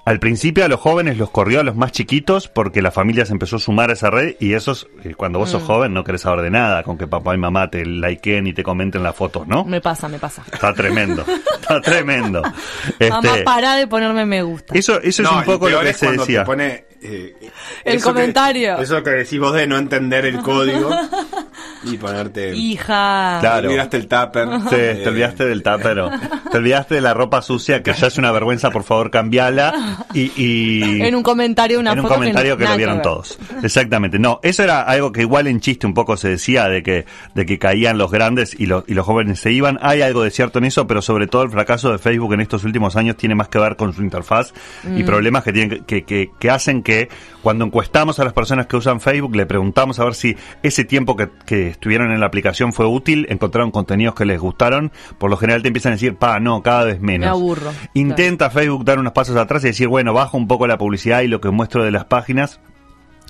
al 0.05 0.19
principio 0.19 0.65
a 0.65 0.67
los 0.67 0.79
jóvenes 0.79 1.17
los 1.17 1.29
corrió 1.29 1.61
a 1.61 1.63
los 1.63 1.75
más 1.75 1.91
chiquitos 1.94 2.47
porque 2.50 2.81
la 2.81 2.91
familia 2.91 3.25
se 3.25 3.31
empezó 3.31 3.55
a 3.55 3.59
sumar 3.59 3.89
a 3.89 3.94
esa 3.94 4.09
red 4.09 4.35
y 4.39 4.53
esos, 4.53 4.88
eh, 5.03 5.13
cuando 5.15 5.39
vos 5.39 5.50
Mm. 5.50 5.51
sos 5.53 5.63
joven 5.63 5.94
no 5.94 6.03
querés 6.03 6.21
saber 6.21 6.41
de 6.44 6.50
nada, 6.51 6.83
con 6.83 6.97
que 6.97 7.07
papá 7.07 7.33
y 7.35 7.38
mamá 7.38 7.69
te 7.69 7.85
likeen 7.85 8.47
y 8.47 8.53
te 8.53 8.63
comenten 8.63 9.01
las 9.03 9.15
fotos, 9.15 9.47
¿no? 9.47 9.63
Me 9.63 9.79
pasa, 9.81 10.09
me 10.09 10.19
pasa. 10.19 10.44
Está 10.51 10.73
tremendo, 10.73 11.23
está 11.59 11.79
tremendo. 11.81 12.41
Este, 13.00 13.09
Mamá, 13.09 13.29
para 13.45 13.75
de 13.75 13.88
ponerme 13.88 14.25
me 14.25 14.44
gusta. 14.44 14.77
eso 14.77 15.00
eso 15.01 15.23
No, 15.23 15.29
es 15.31 15.35
un 15.38 15.44
poco 15.45 15.69
lo 15.69 15.79
que 15.81 15.89
es 15.89 15.97
se 15.97 16.11
decía. 16.11 16.41
te 16.41 16.45
pone, 16.45 16.85
eh, 17.01 17.35
El 17.85 17.95
eso 17.95 18.09
que- 18.09 18.13
comentario. 18.13 18.77
eso 18.79 19.01
que 19.03 19.09
decís 19.11 19.39
vos 19.39 19.53
de 19.53 19.67
no 19.67 19.77
entender 19.77 20.25
el 20.25 20.39
código 20.41 20.89
y 21.85 21.97
ponerte. 21.97 22.56
Hija. 22.56 23.38
Claro. 23.39 23.62
Te 23.62 23.68
olvidaste 23.68 23.97
el 23.97 24.07
tupper. 24.07 24.47
Sí, 24.69 24.75
Eh, 24.75 25.01
te 25.03 25.09
olvidaste 25.09 25.45
del 25.45 25.63
tapero. 25.63 26.09
Te 26.51 26.57
olvidaste 26.57 26.95
de 26.95 27.01
la 27.01 27.13
ropa 27.13 27.41
sucia, 27.41 27.81
que 27.83 27.94
ya 27.94 28.07
es 28.07 28.18
una 28.18 28.31
vergüenza, 28.31 28.69
por 28.71 28.83
favor, 28.83 29.12
cambiala. 29.12 30.06
Y, 30.13 30.31
y- 30.35 31.01
En 31.01 31.15
un 31.15 31.24
comentario, 31.24 31.80
una 31.80 31.94
en 31.94 32.00
un 32.00 32.03
foto 32.03 32.15
comentario 32.15 32.57
que, 32.57 32.63
nada 32.63 32.75
lo 32.75 32.77
vieron 32.77 33.01
todos. 33.01 33.38
Exactamente. 33.63 34.19
No, 34.19 34.39
eso 34.44 34.63
era 34.63 34.81
algo 34.83 35.12
que 35.12 35.21
igual 35.21 35.47
en 35.47 35.59
chiste 35.59 35.88
un 35.88 35.94
poco 35.94 36.18
se 36.18 36.30
decía 36.30 36.68
de 36.69 36.83
que, 36.83 37.06
de 37.33 37.45
que 37.45 37.57
caían 37.59 37.97
los 37.97 38.12
grandes 38.12 38.56
y 38.59 38.65
los, 38.65 38.83
y 38.88 38.94
los 38.94 39.06
jóvenes 39.06 39.39
se 39.39 39.51
iban. 39.51 39.79
Hay 39.81 40.01
algo 40.01 40.24
de 40.24 40.31
cierto 40.31 40.59
en 40.59 40.65
eso, 40.65 40.88
pero 40.88 41.01
sobre 41.01 41.27
todo 41.27 41.44
el 41.44 41.50
fracaso 41.50 41.91
de 41.91 41.97
Facebook 41.97 42.33
en 42.33 42.41
estos 42.41 42.63
últimos 42.63 42.95
años 42.95 43.18
tiene 43.18 43.36
más 43.36 43.47
que 43.50 43.59
ver 43.59 43.75
con 43.75 43.94
su 43.94 44.01
interfaz 44.03 44.53
Mm. 44.83 44.97
y 44.97 45.03
problemas 45.03 45.44
que 45.44 45.53
tienen 45.53 45.83
que, 45.86 46.03
que, 46.03 46.29
que 46.39 46.50
hacen 46.50 46.83
que 46.83 47.09
cuando 47.41 47.65
encuestamos 47.65 48.19
a 48.19 48.24
las 48.24 48.33
personas 48.33 48.68
que 48.68 48.75
usan 48.75 49.00
Facebook, 49.01 49.36
le 49.36 49.45
preguntamos 49.45 50.00
a 50.00 50.06
ver 50.06 50.15
si 50.15 50.36
ese 50.62 50.83
tiempo 50.83 51.15
que, 51.15 51.29
que 51.45 51.68
estuvieron 51.73 52.11
en 52.11 52.19
la 52.19 52.25
aplicación 52.25 52.73
fue 52.73 52.87
útil, 52.87 53.27
encontraron 53.29 53.71
contenidos 53.71 54.15
que 54.15 54.25
les 54.25 54.39
gustaron, 54.39 54.91
por 55.17 55.29
lo 55.29 55.37
general 55.37 55.61
te 55.61 55.67
empiezan 55.67 55.91
a 55.91 55.95
decir, 55.95 56.15
pa, 56.15 56.39
no, 56.39 56.63
cada 56.63 56.85
vez 56.85 57.01
menos. 57.01 57.25
Me 57.25 57.31
aburro. 57.31 57.71
Intenta 57.93 58.49
Facebook 58.49 58.85
dar 58.85 58.99
unos 58.99 59.13
pasos 59.13 59.35
atrás 59.35 59.63
y 59.63 59.67
decir, 59.67 59.87
bueno, 59.87 60.13
bajo 60.13 60.37
un 60.37 60.47
poco 60.47 60.67
la 60.67 60.77
publicidad 60.77 61.21
y 61.21 61.27
lo 61.27 61.41
que 61.41 61.49
muestro 61.49 61.83
de 61.83 61.91
las 61.91 62.05
páginas. 62.05 62.59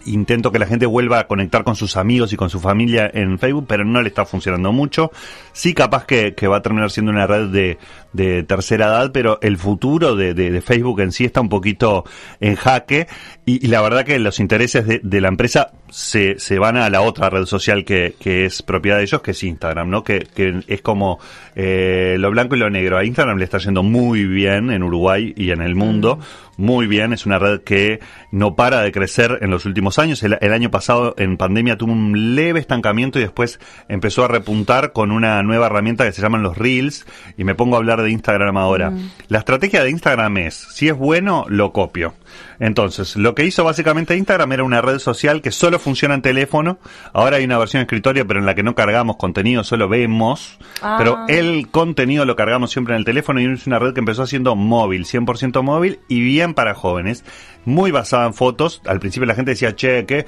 Intento 0.05 0.51
que 0.51 0.59
la 0.59 0.65
gente 0.65 0.85
vuelva 0.85 1.19
a 1.19 1.27
conectar 1.27 1.63
con 1.63 1.75
sus 1.75 1.97
amigos 1.97 2.33
y 2.33 2.35
con 2.37 2.49
su 2.49 2.59
familia 2.59 3.09
en 3.13 3.39
Facebook, 3.39 3.65
pero 3.67 3.85
no 3.85 4.01
le 4.01 4.09
está 4.09 4.25
funcionando 4.25 4.71
mucho. 4.71 5.11
Sí, 5.51 5.73
capaz 5.73 6.05
que, 6.05 6.33
que 6.35 6.47
va 6.47 6.57
a 6.57 6.61
terminar 6.61 6.91
siendo 6.91 7.11
una 7.11 7.25
red 7.27 7.47
de, 7.47 7.77
de 8.11 8.43
tercera 8.43 8.87
edad, 8.87 9.11
pero 9.13 9.39
el 9.41 9.57
futuro 9.57 10.15
de, 10.15 10.33
de- 10.33 10.51
de 10.51 10.61
Facebook 10.61 10.99
en 11.01 11.11
sí 11.11 11.25
está 11.25 11.41
un 11.41 11.49
poquito 11.49 12.03
en 12.39 12.55
jaque 12.55 13.07
y, 13.45 13.63
y 13.65 13.69
la 13.69 13.81
verdad 13.81 14.03
que 14.05 14.17
los 14.19 14.39
intereses 14.39 14.85
de, 14.87 15.21
la 15.21 15.27
empresa 15.27 15.71
se, 15.89 16.39
se 16.39 16.59
van 16.59 16.77
a 16.77 16.89
la 16.89 17.01
otra 17.01 17.29
red 17.29 17.45
social 17.45 17.85
que, 17.85 18.15
que 18.19 18.45
es 18.45 18.61
propiedad 18.61 18.97
de 18.97 19.03
ellos, 19.03 19.21
que 19.21 19.31
es 19.31 19.43
Instagram, 19.43 19.89
¿no? 19.89 20.03
Que, 20.03 20.19
que 20.33 20.61
es 20.67 20.81
como 20.81 21.19
eh, 21.55 22.15
lo 22.19 22.31
blanco 22.31 22.55
y 22.55 22.59
lo 22.59 22.69
negro. 22.69 22.97
A 22.97 23.05
Instagram 23.05 23.37
le 23.37 23.43
está 23.45 23.57
yendo 23.59 23.83
muy 23.83 24.25
bien 24.25 24.71
en 24.71 24.83
Uruguay 24.83 25.33
y 25.37 25.51
en 25.51 25.61
el 25.61 25.75
mundo, 25.75 26.19
muy 26.57 26.87
bien. 26.87 27.13
Es 27.13 27.25
una 27.25 27.37
red 27.39 27.61
que 27.61 27.99
no 28.31 28.55
para 28.55 28.81
de 28.81 28.91
crecer 28.91 29.39
en 29.41 29.51
los 29.51 29.65
últimos 29.65 29.92
años. 29.99 30.21
El, 30.23 30.37
el 30.41 30.53
año 30.53 30.71
pasado 30.71 31.15
en 31.17 31.37
pandemia 31.37 31.77
tuvo 31.77 31.91
un 31.91 32.35
leve 32.35 32.59
estancamiento 32.59 33.19
y 33.19 33.23
después 33.23 33.59
empezó 33.87 34.25
a 34.25 34.27
repuntar 34.27 34.93
con 34.93 35.11
una 35.11 35.41
nueva 35.43 35.67
herramienta 35.67 36.05
que 36.05 36.11
se 36.11 36.21
llaman 36.21 36.43
los 36.43 36.57
Reels. 36.57 37.05
Y 37.37 37.43
me 37.43 37.55
pongo 37.55 37.75
a 37.75 37.79
hablar 37.79 38.01
de 38.01 38.11
Instagram 38.11 38.57
ahora. 38.57 38.93
La 39.27 39.39
estrategia 39.39 39.83
de 39.83 39.89
Instagram 39.89 40.37
es, 40.37 40.53
si 40.53 40.87
es 40.87 40.95
bueno, 40.95 41.45
lo 41.47 41.71
copio. 41.73 42.13
Entonces, 42.59 43.15
lo 43.15 43.35
que 43.35 43.45
hizo 43.45 43.63
básicamente 43.63 44.15
Instagram 44.15 44.51
era 44.51 44.63
una 44.63 44.81
red 44.81 44.99
social 44.99 45.41
que 45.41 45.51
solo 45.51 45.79
funciona 45.79 46.15
en 46.15 46.21
teléfono. 46.21 46.79
Ahora 47.13 47.37
hay 47.37 47.45
una 47.45 47.57
versión 47.57 47.81
de 47.81 47.83
escritorio, 47.83 48.27
pero 48.27 48.39
en 48.39 48.45
la 48.45 48.55
que 48.55 48.63
no 48.63 48.75
cargamos 48.75 49.17
contenido, 49.17 49.63
solo 49.63 49.89
vemos. 49.89 50.57
Ah. 50.81 50.95
Pero 50.97 51.25
el 51.27 51.69
contenido 51.69 52.25
lo 52.25 52.35
cargamos 52.35 52.71
siempre 52.71 52.93
en 52.93 52.99
el 52.99 53.05
teléfono 53.05 53.41
y 53.41 53.45
es 53.45 53.67
una 53.67 53.79
red 53.79 53.93
que 53.93 53.99
empezó 53.99 54.25
siendo 54.25 54.55
móvil, 54.55 55.05
100% 55.05 55.61
móvil 55.63 55.99
y 56.07 56.21
bien 56.21 56.53
para 56.53 56.73
jóvenes. 56.73 57.23
Muy 57.65 57.91
basada 57.91 58.25
en 58.27 58.33
fotos. 58.33 58.81
Al 58.85 58.99
principio 58.99 59.25
la 59.25 59.35
gente 59.35 59.51
decía, 59.51 59.75
che, 59.75 60.05
que 60.05 60.25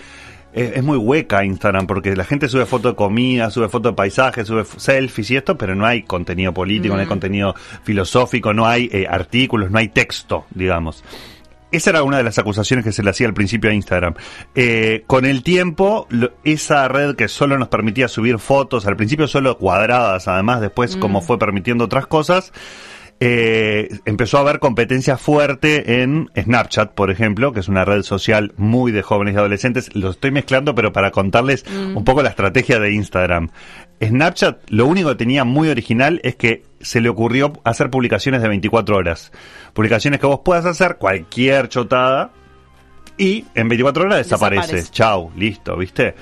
es, 0.55 0.77
es 0.77 0.83
muy 0.83 0.97
hueca 0.97 1.43
Instagram 1.43 1.85
porque 1.85 2.15
la 2.15 2.23
gente 2.23 2.47
sube 2.47 2.65
fotos 2.65 2.93
de 2.93 2.95
comida, 2.95 3.51
sube 3.51 3.67
fotos 3.67 3.91
de 3.91 3.95
paisajes, 3.95 4.47
sube 4.47 4.63
selfies 4.65 5.31
y 5.31 5.35
esto, 5.35 5.57
pero 5.57 5.75
no 5.75 5.85
hay 5.85 6.03
contenido 6.03 6.53
político, 6.53 6.95
no 6.95 7.01
hay 7.01 7.07
contenido 7.07 7.53
filosófico, 7.83 8.53
no 8.53 8.65
hay 8.65 8.89
eh, 8.91 9.05
artículos, 9.09 9.69
no 9.69 9.77
hay 9.77 9.89
texto, 9.89 10.45
digamos. 10.51 11.03
Esa 11.75 11.89
era 11.91 12.03
una 12.03 12.17
de 12.17 12.23
las 12.23 12.37
acusaciones 12.39 12.85
que 12.85 12.91
se 12.91 13.03
le 13.03 13.09
hacía 13.09 13.27
al 13.27 13.33
principio 13.33 13.69
a 13.69 13.73
Instagram. 13.73 14.13
Eh, 14.55 15.03
con 15.07 15.25
el 15.25 15.43
tiempo, 15.43 16.07
lo- 16.09 16.31
esa 16.43 16.87
red 16.87 17.15
que 17.15 17.27
solo 17.27 17.57
nos 17.57 17.67
permitía 17.67 18.07
subir 18.07 18.39
fotos, 18.39 18.85
al 18.87 18.95
principio 18.95 19.27
solo 19.27 19.57
cuadradas, 19.57 20.27
además 20.27 20.61
después 20.61 20.95
como 20.97 21.21
fue 21.21 21.37
permitiendo 21.37 21.83
otras 21.85 22.07
cosas, 22.07 22.53
eh, 23.19 23.99
empezó 24.05 24.37
a 24.37 24.41
haber 24.41 24.59
competencia 24.59 25.17
fuerte 25.17 26.01
en 26.01 26.29
Snapchat, 26.37 26.93
por 26.93 27.11
ejemplo, 27.11 27.53
que 27.53 27.61
es 27.61 27.69
una 27.69 27.85
red 27.85 28.03
social 28.03 28.53
muy 28.57 28.91
de 28.91 29.01
jóvenes 29.01 29.35
y 29.35 29.37
adolescentes. 29.37 29.95
Lo 29.95 30.11
estoy 30.11 30.31
mezclando, 30.31 30.75
pero 30.75 30.91
para 30.91 31.11
contarles 31.11 31.65
un 31.95 32.03
poco 32.03 32.21
la 32.21 32.29
estrategia 32.29 32.79
de 32.79 32.91
Instagram. 32.91 33.49
Snapchat, 34.03 34.69
lo 34.69 34.85
único 34.85 35.09
que 35.09 35.15
tenía 35.15 35.45
muy 35.45 35.69
original 35.69 36.19
es 36.23 36.35
que 36.35 36.63
se 36.81 36.99
le 36.99 37.09
ocurrió 37.09 37.53
hacer 37.63 37.89
publicaciones 37.89 38.41
de 38.41 38.49
24 38.49 38.97
horas. 38.97 39.31
Publicaciones 39.73 40.19
que 40.19 40.27
vos 40.27 40.41
puedas 40.43 40.65
hacer 40.65 40.97
cualquier 40.97 41.69
chotada 41.69 42.31
y 43.17 43.45
en 43.55 43.69
24 43.69 44.05
horas 44.05 44.17
desaparece. 44.19 44.61
Desaparece. 44.61 44.91
Chau, 44.91 45.31
listo, 45.35 45.77
¿viste? 45.77 46.15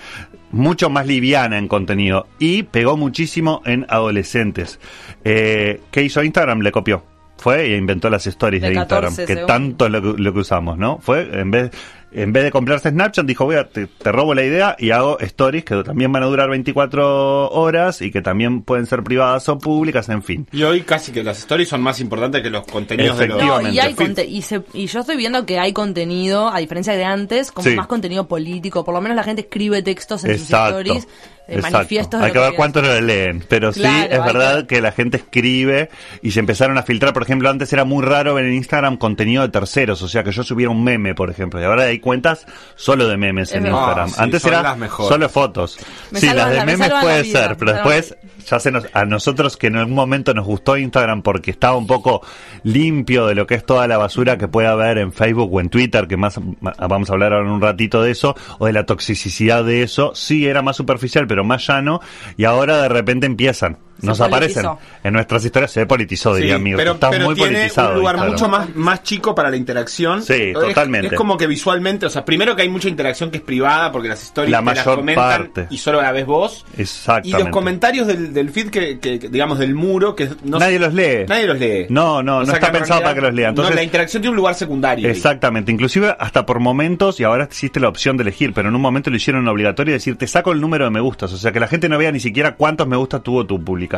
Mucho 0.52 0.90
más 0.90 1.08
liviana 1.08 1.58
en 1.58 1.68
contenido 1.68 2.28
y 2.40 2.64
pegó 2.64 2.98
muchísimo 2.98 3.62
en 3.66 3.86
adolescentes. 3.90 4.80
Eh, 5.24 5.82
¿Qué 5.92 6.04
hizo 6.04 6.24
Instagram? 6.24 6.62
Le 6.62 6.72
copió. 6.72 7.04
Fue 7.38 7.74
e 7.74 7.78
inventó 7.78 8.10
las 8.10 8.26
stories 8.28 8.62
De 8.62 8.70
de, 8.70 8.76
Instagram, 8.76 9.16
14 9.16 9.26
que 9.26 9.46
tanto 9.46 9.90
lo 9.90 10.02
que, 10.02 10.22
lo 10.22 10.34
que 10.34 10.40
usamos, 10.40 10.78
¿no? 10.78 11.00
Fue, 11.00 11.28
en 11.40 11.52
vez, 11.52 11.72
en 12.16 12.34
vez 12.34 12.44
de 12.44 12.52
comprarse 12.52 12.90
Snapchat, 12.90 13.26
dijo, 13.26 13.46
voy 13.46 13.56
a, 13.56 13.68
te, 13.70 13.88
te 13.88 14.12
robo 14.12 14.34
la 14.34 14.44
idea 14.44 14.76
y 14.80 14.92
hago 14.92 15.20
stories 15.20 15.64
que 15.66 15.84
también 15.84 16.12
van 16.12 16.24
a 16.24 16.28
durar 16.28 16.50
24 16.50 17.50
horas 17.50 18.02
y 18.02 18.12
que 18.12 18.22
también 18.22 18.62
pueden 18.64 18.86
ser 18.86 19.04
privadas 19.04 19.48
o 19.50 19.58
públicas, 19.58 20.10
en 20.10 20.24
fin. 20.24 20.48
Y 20.52 20.64
hoy 20.64 20.82
casi 20.82 21.12
que 21.12 21.24
las 21.24 21.40
stories 21.40 21.70
son 21.70 21.82
más 21.82 22.00
importantes 22.00 22.42
que 22.42 22.50
los 22.50 22.66
contenidos 22.68 23.18
de 23.18 23.28
los... 23.28 23.38
No, 23.38 23.62
y, 23.62 23.78
Efectivamente. 23.78 23.82
hay 23.82 23.94
conte- 23.94 24.26
y, 24.28 24.42
se- 24.42 24.64
y 24.74 24.88
yo 24.88 25.00
estoy 25.02 25.18
viendo 25.18 25.46
que 25.46 25.60
hay 25.60 25.74
contenido, 25.74 26.50
a 26.50 26.60
diferencia 26.60 26.94
de 26.94 27.04
antes, 27.06 27.52
como 27.52 27.70
Sí. 27.70 27.76
más 27.76 27.88
contenido 27.88 28.28
político. 28.28 28.84
Por 28.84 28.94
lo 28.94 29.02
menos 29.02 29.16
la 29.16 29.24
gente 29.24 29.42
escribe 29.44 29.82
textos 29.82 30.24
en 30.26 30.38
sus 30.38 30.50
stories, 30.52 31.08
exacto. 31.48 31.78
manifiestos. 31.78 32.20
de 32.20 32.26
Hay 32.26 32.32
que 32.32 32.40
ver 32.40 32.48
quieren 32.50 32.58
cuánto 32.58 32.82
lo 32.82 33.02
leen, 33.02 33.44
pero 33.48 33.72
sí 33.74 33.84
es 33.84 34.24
verdad 34.24 34.60
que- 34.62 34.76
que 34.76 34.82
la 34.82 34.92
gente 34.92 35.18
escribe 35.18 35.90
y 36.22 36.32
se 36.32 36.40
empezaron 36.40 36.78
a 36.78 36.84
filtrar. 36.84 37.14
Por 37.14 37.24
ejemplo, 37.24 37.50
antes 37.50 37.72
era 37.74 37.84
muy 37.86 38.04
raro 38.04 38.34
ver 38.36 38.46
en 38.46 38.54
Instagram 38.54 38.98
contenido 38.98 39.44
de 39.44 39.50
terceros, 39.50 40.02
o 40.02 40.08
sea 40.08 40.24
que 40.24 40.32
yo 40.32 40.44
subiera 40.44 40.72
un 40.72 40.84
meme, 40.84 41.14
por 41.16 41.30
ejemplo, 41.30 41.60
y 41.62 41.64
ahora 41.64 41.84
hay 41.84 42.00
cuentas 42.00 42.46
solo 42.76 43.08
de 43.08 43.18
memes 43.18 43.50
Es 43.50 43.56
en 43.58 43.64
verdad. 43.64 43.78
Instagram. 43.80 44.08
Ah, 44.10 44.14
sí, 44.16 44.22
antes 44.22 44.46
era 44.46 44.78
solo 44.98 45.30
fotos. 45.30 45.78
Me 46.12 46.20
sí, 46.20 46.28
las 46.28 46.50
de 46.50 46.56
la- 46.58 46.66
me 46.66 46.72
memes 46.74 46.90
la 46.90 47.02
puede 47.02 47.22
vida, 47.24 47.40
ser, 47.42 47.50
me 47.52 47.56
pero 47.58 47.74
después 47.74 48.16
ya 48.48 48.60
se 48.60 48.72
nos, 48.72 48.86
a 48.94 49.06
nosotros 49.06 49.56
que 49.58 49.68
en 49.68 49.78
algún 49.78 49.96
momento 49.96 50.34
nos 50.34 50.46
gustó 50.46 50.76
Instagram 50.78 51.22
porque 51.22 51.52
estaba 51.52 51.78
un 51.78 51.88
poco 51.88 52.22
limpio 52.64 53.28
de 53.28 53.36
lo 53.36 53.48
que 53.48 53.56
es 53.56 53.66
toda 53.66 53.88
la 53.88 53.98
basura 53.98 54.38
que 54.38 54.48
puede 54.48 54.68
haber 54.68 54.98
en 54.98 55.14
Facebook 55.14 55.54
o 55.54 55.60
en 55.62 55.70
Twitter, 55.70 56.08
que 56.08 56.18
más 56.18 56.40
vamos 56.62 57.10
a 57.10 57.14
hablar 57.14 57.34
ahora 57.34 57.46
en 57.46 57.52
un 57.54 57.62
ratito 57.62 58.02
de 58.02 58.12
eso, 58.12 58.36
o 58.60 58.66
de 58.66 58.74
la 58.74 58.86
toxicidad 58.86 59.64
de 59.64 59.84
eso, 59.84 60.14
sí 60.16 60.46
era 60.48 60.62
más 60.62 60.76
superficial, 60.76 61.28
pero 61.34 61.44
más 61.44 61.66
llano, 61.66 62.00
y 62.38 62.44
ahora 62.44 62.80
de 62.84 62.90
repente 62.90 63.26
empiezan, 63.26 63.80
nos 64.02 64.20
aparecen 64.22 64.66
en 65.04 65.14
nuestras 65.14 65.46
historias, 65.46 65.72
se 65.72 65.86
politizó, 65.86 66.36
diría 66.36 66.56
Sí, 66.56 66.62
amigo, 66.62 66.78
pero, 66.78 66.92
está 66.94 67.10
pero 67.10 67.26
muy 67.26 67.36
tiene 67.36 67.52
politizado. 67.54 67.90
un 67.94 68.00
lugar 68.00 68.16
Instagram. 68.16 68.32
mucho 68.34 68.50
más, 68.50 68.76
más 68.76 69.04
chico 69.04 69.34
para 69.36 69.50
la 69.50 69.56
interacción. 69.58 70.22
Sí, 70.24 70.34
Es- 70.34 70.54
totalmente. 70.54 71.08
Es, 71.08 71.14
como 71.14 71.38
que 71.38 71.48
visualmente, 71.48 72.06
o 72.06 72.10
sea, 72.10 72.26
primero 72.26 72.56
que 72.56 72.64
hay 72.64 72.70
mucha 72.70 72.90
interacción 72.90 73.32
que 73.32 73.38
es 73.38 73.44
privada 73.44 73.92
porque 73.92 74.08
las 74.10 74.22
historias 74.24 74.52
La 74.52 74.60
te 74.60 74.66
las 74.66 74.86
mayor 74.86 74.96
comentan 75.00 75.24
parte. 75.54 75.68
y 75.70 75.78
solo 75.78 76.02
la 76.02 76.12
ves 76.12 76.26
vos. 76.26 76.66
Exactamente. 76.78 77.38
Y 77.38 77.44
los 77.44 77.50
comentarios 77.50 78.08
del, 78.08 78.34
del 78.34 78.50
feed 78.50 78.70
que, 78.70 79.00
que- 79.00 79.20
que, 79.20 79.30
digamos, 79.30 79.60
del 79.60 79.76
muro, 79.76 80.16
que 80.16 80.30
no 80.44 80.60
Nadie 80.60 80.80
los 80.80 80.94
lee. 80.94 81.26
Nadie 81.28 81.48
los 81.48 81.60
lee. 81.60 81.86
No, 81.90 82.22
no, 82.24 82.40
O 82.40 82.44
no 82.46 82.52
está 82.54 82.72
pensado 82.72 83.02
para 83.02 83.14
que 83.16 83.22
los 83.22 83.34
lean. 83.34 83.50
Entonces, 83.50 83.72
no, 83.72 83.76
la 83.76 83.84
interacción 83.84 84.22
tiene 84.22 84.32
un 84.32 84.38
lugar 84.38 84.56
secundario. 84.56 85.08
ahí. 85.08 85.16
Exactamente, 85.16 85.72
inclusive 85.72 86.16
hasta 86.20 86.46
por 86.46 86.60
momentos, 86.60 87.20
y 87.20 87.24
ahora 87.24 87.44
existe 87.46 87.80
la 87.80 87.88
opción 87.90 88.18
de 88.18 88.24
elegir, 88.24 88.54
pero 88.54 88.70
en 88.70 88.76
un 88.76 88.82
momento 88.82 89.10
lo 89.10 89.16
hicieron 89.18 89.48
obligatorio 89.48 89.92
y 89.92 89.94
decir, 89.94 90.18
te 90.18 90.28
saco 90.28 90.52
el 90.52 90.60
número 90.62 90.86
de 90.86 90.92
me 90.92 91.00
gustas, 91.00 91.32
o 91.34 91.38
sea 91.38 91.52
que 91.52 91.60
la 91.60 91.68
gente 91.68 91.88
no 91.90 91.98
vea 91.98 92.12
ni 92.12 92.20
siquiera 92.20 92.56
cuántos 92.56 92.88
me 92.88 92.96
gustas 92.98 93.22
tuvo 93.24 93.46
tu 93.46 93.64
publicación. 93.64 93.93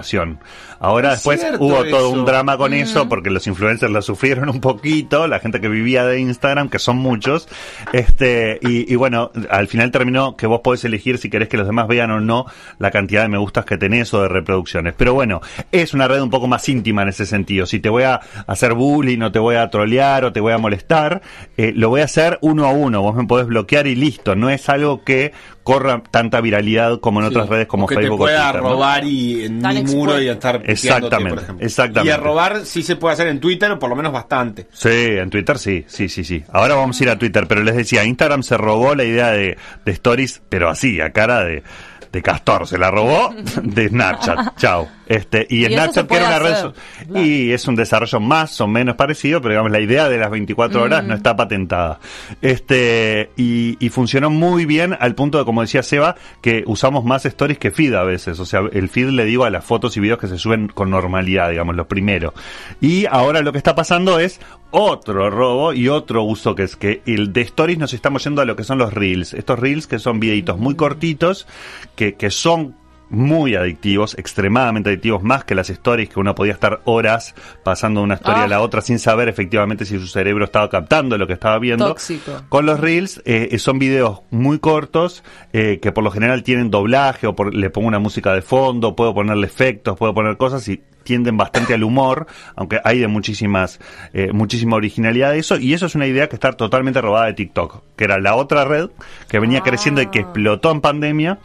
Ahora 0.79 1.13
Es 1.13 1.23
después 1.23 1.43
hubo 1.59 1.83
todo 1.85 2.09
un 2.09 2.25
drama 2.25 2.57
con 2.57 2.73
eso, 2.73 3.07
porque 3.07 3.29
los 3.29 3.47
influencers 3.47 3.91
la 3.91 4.01
sufrieron 4.01 4.49
un 4.49 4.61
poquito, 4.61 5.27
la 5.27 5.39
gente 5.39 5.61
que 5.61 5.69
vivía 5.69 6.05
de 6.05 6.19
Instagram, 6.19 6.69
que 6.69 6.79
son 6.79 6.97
muchos, 6.97 7.47
este, 7.93 8.59
y, 8.61 8.91
y 8.91 8.95
bueno, 8.95 9.31
al 9.49 9.67
final 9.67 9.91
terminó 9.91 10.35
que 10.35 10.47
vos 10.47 10.61
podés 10.61 10.83
elegir 10.85 11.17
si 11.17 11.29
querés 11.29 11.49
que 11.49 11.57
los 11.57 11.67
demás 11.67 11.87
vean 11.87 12.11
o 12.11 12.19
no 12.19 12.45
la 12.79 12.91
cantidad 12.91 13.23
de 13.23 13.29
me 13.29 13.37
gustas 13.37 13.65
que 13.65 13.77
tenés 13.77 14.13
o 14.13 14.21
de 14.21 14.27
reproducciones. 14.27 14.93
Pero 14.97 15.13
bueno, 15.13 15.41
es 15.71 15.93
una 15.93 16.07
red 16.07 16.21
un 16.21 16.29
poco 16.29 16.47
más 16.47 16.67
íntima 16.69 17.01
en 17.03 17.09
ese 17.09 17.25
sentido. 17.25 17.65
Si 17.65 17.79
te 17.79 17.89
voy 17.89 18.03
a 18.03 18.21
hacer 18.47 18.73
bullying 18.73 19.21
o 19.21 19.31
te 19.31 19.39
voy 19.39 19.55
a 19.55 19.69
trolear 19.69 20.25
o 20.25 20.33
te 20.33 20.39
voy 20.39 20.53
a 20.53 20.57
molestar, 20.57 21.21
eh, 21.57 21.73
lo 21.75 21.89
voy 21.89 22.01
a 22.01 22.05
hacer 22.05 22.37
uno 22.41 22.65
a 22.65 22.71
uno. 22.71 23.01
Vos 23.01 23.15
me 23.15 23.25
podés 23.25 23.47
bloquear 23.47 23.87
y 23.87 23.95
listo. 23.95 24.35
No 24.35 24.49
es 24.49 24.69
algo 24.69 25.03
que 25.03 25.33
corra 25.65 26.01
tanta 26.11 26.39
viralidad 26.39 27.01
como 27.01 27.19
en 27.19 27.25
Sí, 27.27 27.33
otras 27.33 27.49
redes 27.49 27.67
como 27.67 27.83
o 27.83 27.87
que 27.87 27.95
Facebook 27.95 28.11
te 28.11 28.13
o 28.13 28.17
pueda 28.25 28.43
Twitter. 28.51 28.61
¿no? 28.63 28.69
robar 28.69 29.03
y 29.03 29.43
en 29.45 29.61
Tan 29.61 29.73
mi 29.75 29.81
muro 29.93 30.21
y 30.21 30.29
estar 30.29 30.61
Exactamente, 30.63 31.29
por 31.35 31.43
ejemplo. 31.43 31.65
exactamente. 31.65 32.07
Y 32.09 32.11
a 32.13 32.17
robar 32.17 32.65
sí 32.65 32.83
se 32.83 32.95
puede 32.95 33.13
hacer 33.15 33.27
en 33.27 33.39
Twitter, 33.41 33.69
o 33.71 33.79
por 33.79 33.89
lo 33.89 33.95
menos 33.97 34.13
bastante. 34.13 34.67
Sí, 34.71 34.89
en 34.89 35.29
Twitter 35.29 35.57
sí, 35.57 35.83
sí, 35.87 36.07
sí, 36.07 36.23
sí. 36.23 36.41
Ahora 36.53 36.75
vamos 36.75 36.97
a 37.01 37.03
ir 37.03 37.09
a 37.09 37.17
Twitter, 37.19 37.45
pero 37.47 37.63
les 37.63 37.75
decía, 37.75 38.03
Instagram 38.05 38.43
se 38.43 38.55
robó 38.57 38.95
la 38.95 39.03
idea 39.03 39.31
de, 39.31 39.57
de 39.83 39.91
stories, 39.91 40.41
pero 40.47 40.69
así, 40.69 41.01
a 41.01 41.11
cara 41.11 41.43
de, 41.43 41.63
de 42.11 42.21
castor, 42.21 42.67
se 42.67 42.77
la 42.77 42.91
robó 42.91 43.33
de 43.63 43.89
Snapchat. 43.89 44.55
Chao. 44.57 44.87
Este, 45.07 45.45
y, 45.49 45.65
Snapchat 45.65 46.07
que 46.07 46.15
era 46.15 46.27
una 46.27 46.35
hacer, 46.35 46.73
claro. 47.07 47.25
y 47.25 47.51
es 47.51 47.67
un 47.67 47.75
desarrollo 47.75 48.19
más 48.19 48.59
o 48.61 48.67
menos 48.67 48.95
parecido, 48.95 49.41
pero 49.41 49.53
digamos 49.53 49.71
la 49.71 49.79
idea 49.79 50.09
de 50.09 50.17
las 50.17 50.31
24 50.31 50.81
horas 50.81 51.03
Mm. 51.03 51.07
no 51.07 51.15
está 51.15 51.35
patentada. 51.35 51.99
Este, 52.41 53.31
y, 53.35 53.77
y 53.79 53.89
funcionó 53.89 54.29
muy 54.29 54.65
bien 54.65 54.95
al 54.99 55.15
punto 55.15 55.37
de 55.37 55.45
como 55.45 55.61
decía 55.61 55.83
Seba, 55.83 56.15
que 56.41 56.63
usamos 56.65 57.03
más 57.03 57.25
stories 57.25 57.57
que 57.59 57.71
feed 57.71 57.93
a 57.93 58.03
veces, 58.03 58.39
o 58.39 58.45
sea, 58.45 58.61
el 58.71 58.89
feed 58.89 59.09
le 59.09 59.25
digo 59.25 59.45
a 59.45 59.49
las 59.49 59.63
fotos 59.63 59.95
y 59.97 59.99
videos 59.99 60.19
que 60.19 60.27
se 60.27 60.37
suben 60.37 60.67
con 60.67 60.89
normalidad, 60.89 61.49
digamos, 61.49 61.75
lo 61.75 61.87
primero. 61.87 62.33
Y 62.81 63.05
ahora 63.05 63.41
lo 63.41 63.51
que 63.51 63.57
está 63.57 63.75
pasando 63.75 64.19
es 64.19 64.39
otro 64.71 65.29
robo 65.29 65.73
y 65.73 65.87
otro 65.87 66.23
uso 66.23 66.55
que 66.55 66.63
es 66.63 66.75
que 66.75 67.01
el 67.05 67.31
de 67.31 67.41
stories 67.41 67.77
nos 67.77 67.93
estamos 67.93 68.23
yendo 68.23 68.41
a 68.41 68.45
lo 68.45 68.55
que 68.55 68.63
son 68.63 68.77
los 68.77 68.93
reels. 68.93 69.33
Estos 69.33 69.59
reels 69.59 69.87
que 69.87 69.99
son 69.99 70.19
videitos 70.19 70.57
muy 70.57 70.75
cortitos, 70.75 71.47
que, 71.95 72.15
que 72.15 72.29
son 72.29 72.75
muy 73.09 73.55
adictivos, 73.55 74.17
extremadamente 74.17 74.89
adictivos, 74.89 75.21
más 75.23 75.43
que 75.43 75.55
las 75.55 75.69
stories 75.69 76.09
que 76.09 76.19
uno 76.19 76.33
podía 76.35 76.53
estar 76.53 76.81
horas 76.85 77.35
pasando 77.63 77.99
de 78.01 78.05
una 78.05 78.15
historia 78.15 78.43
a 78.43 78.47
la 78.47 78.55
Ah. 78.57 78.61
otra 78.61 78.81
sin 78.81 78.99
saber 78.99 79.29
efectivamente 79.29 79.85
si 79.85 79.99
su 79.99 80.07
cerebro 80.07 80.45
estaba 80.45 80.69
captando 80.69 81.17
lo 81.17 81.27
que 81.27 81.33
estaba 81.33 81.59
viendo. 81.59 81.87
Tóxico. 81.87 82.31
Con 82.49 82.65
los 82.65 82.79
reels 82.79 83.21
eh, 83.25 83.57
son 83.59 83.79
videos 83.79 84.21
muy 84.31 84.59
cortos 84.59 85.23
eh, 85.53 85.79
que 85.81 85.91
por 85.91 86.03
lo 86.03 86.11
general 86.11 86.43
tienen 86.43 86.71
doblaje 86.71 87.27
o 87.27 87.35
por- 87.35 87.53
le 87.53 87.69
pongo 87.69 87.87
una 87.87 87.99
música 87.99 88.33
de 88.33 88.41
fondo, 88.41 88.95
puedo 88.95 89.13
ponerle 89.13 89.45
efectos, 89.47 89.97
puedo 89.97 90.13
poner 90.13 90.37
cosas 90.37 90.67
y 90.67 90.81
tienden 91.03 91.37
bastante 91.37 91.75
al 91.75 91.83
humor, 91.83 92.25
aunque 92.55 92.79
hay 92.83 92.97
de 92.97 93.07
muchísimas 93.07 93.79
eh, 94.13 94.31
muchísima 94.33 94.75
originalidad 94.75 95.33
de 95.33 95.37
eso 95.39 95.57
y 95.59 95.73
eso 95.75 95.85
es 95.85 95.93
una 95.93 96.07
idea 96.07 96.27
que 96.29 96.35
está 96.35 96.51
totalmente 96.53 96.99
robada 96.99 97.27
de 97.27 97.33
TikTok, 97.33 97.83
que 97.95 98.03
era 98.05 98.19
la 98.19 98.35
otra 98.35 98.65
red 98.65 98.89
que 99.29 99.37
venía 99.39 99.59
Ah. 99.59 99.63
creciendo 99.63 100.01
y 100.01 100.07
que 100.07 100.19
explotó 100.21 100.71
en 100.71 100.81
pandemia 100.81 101.37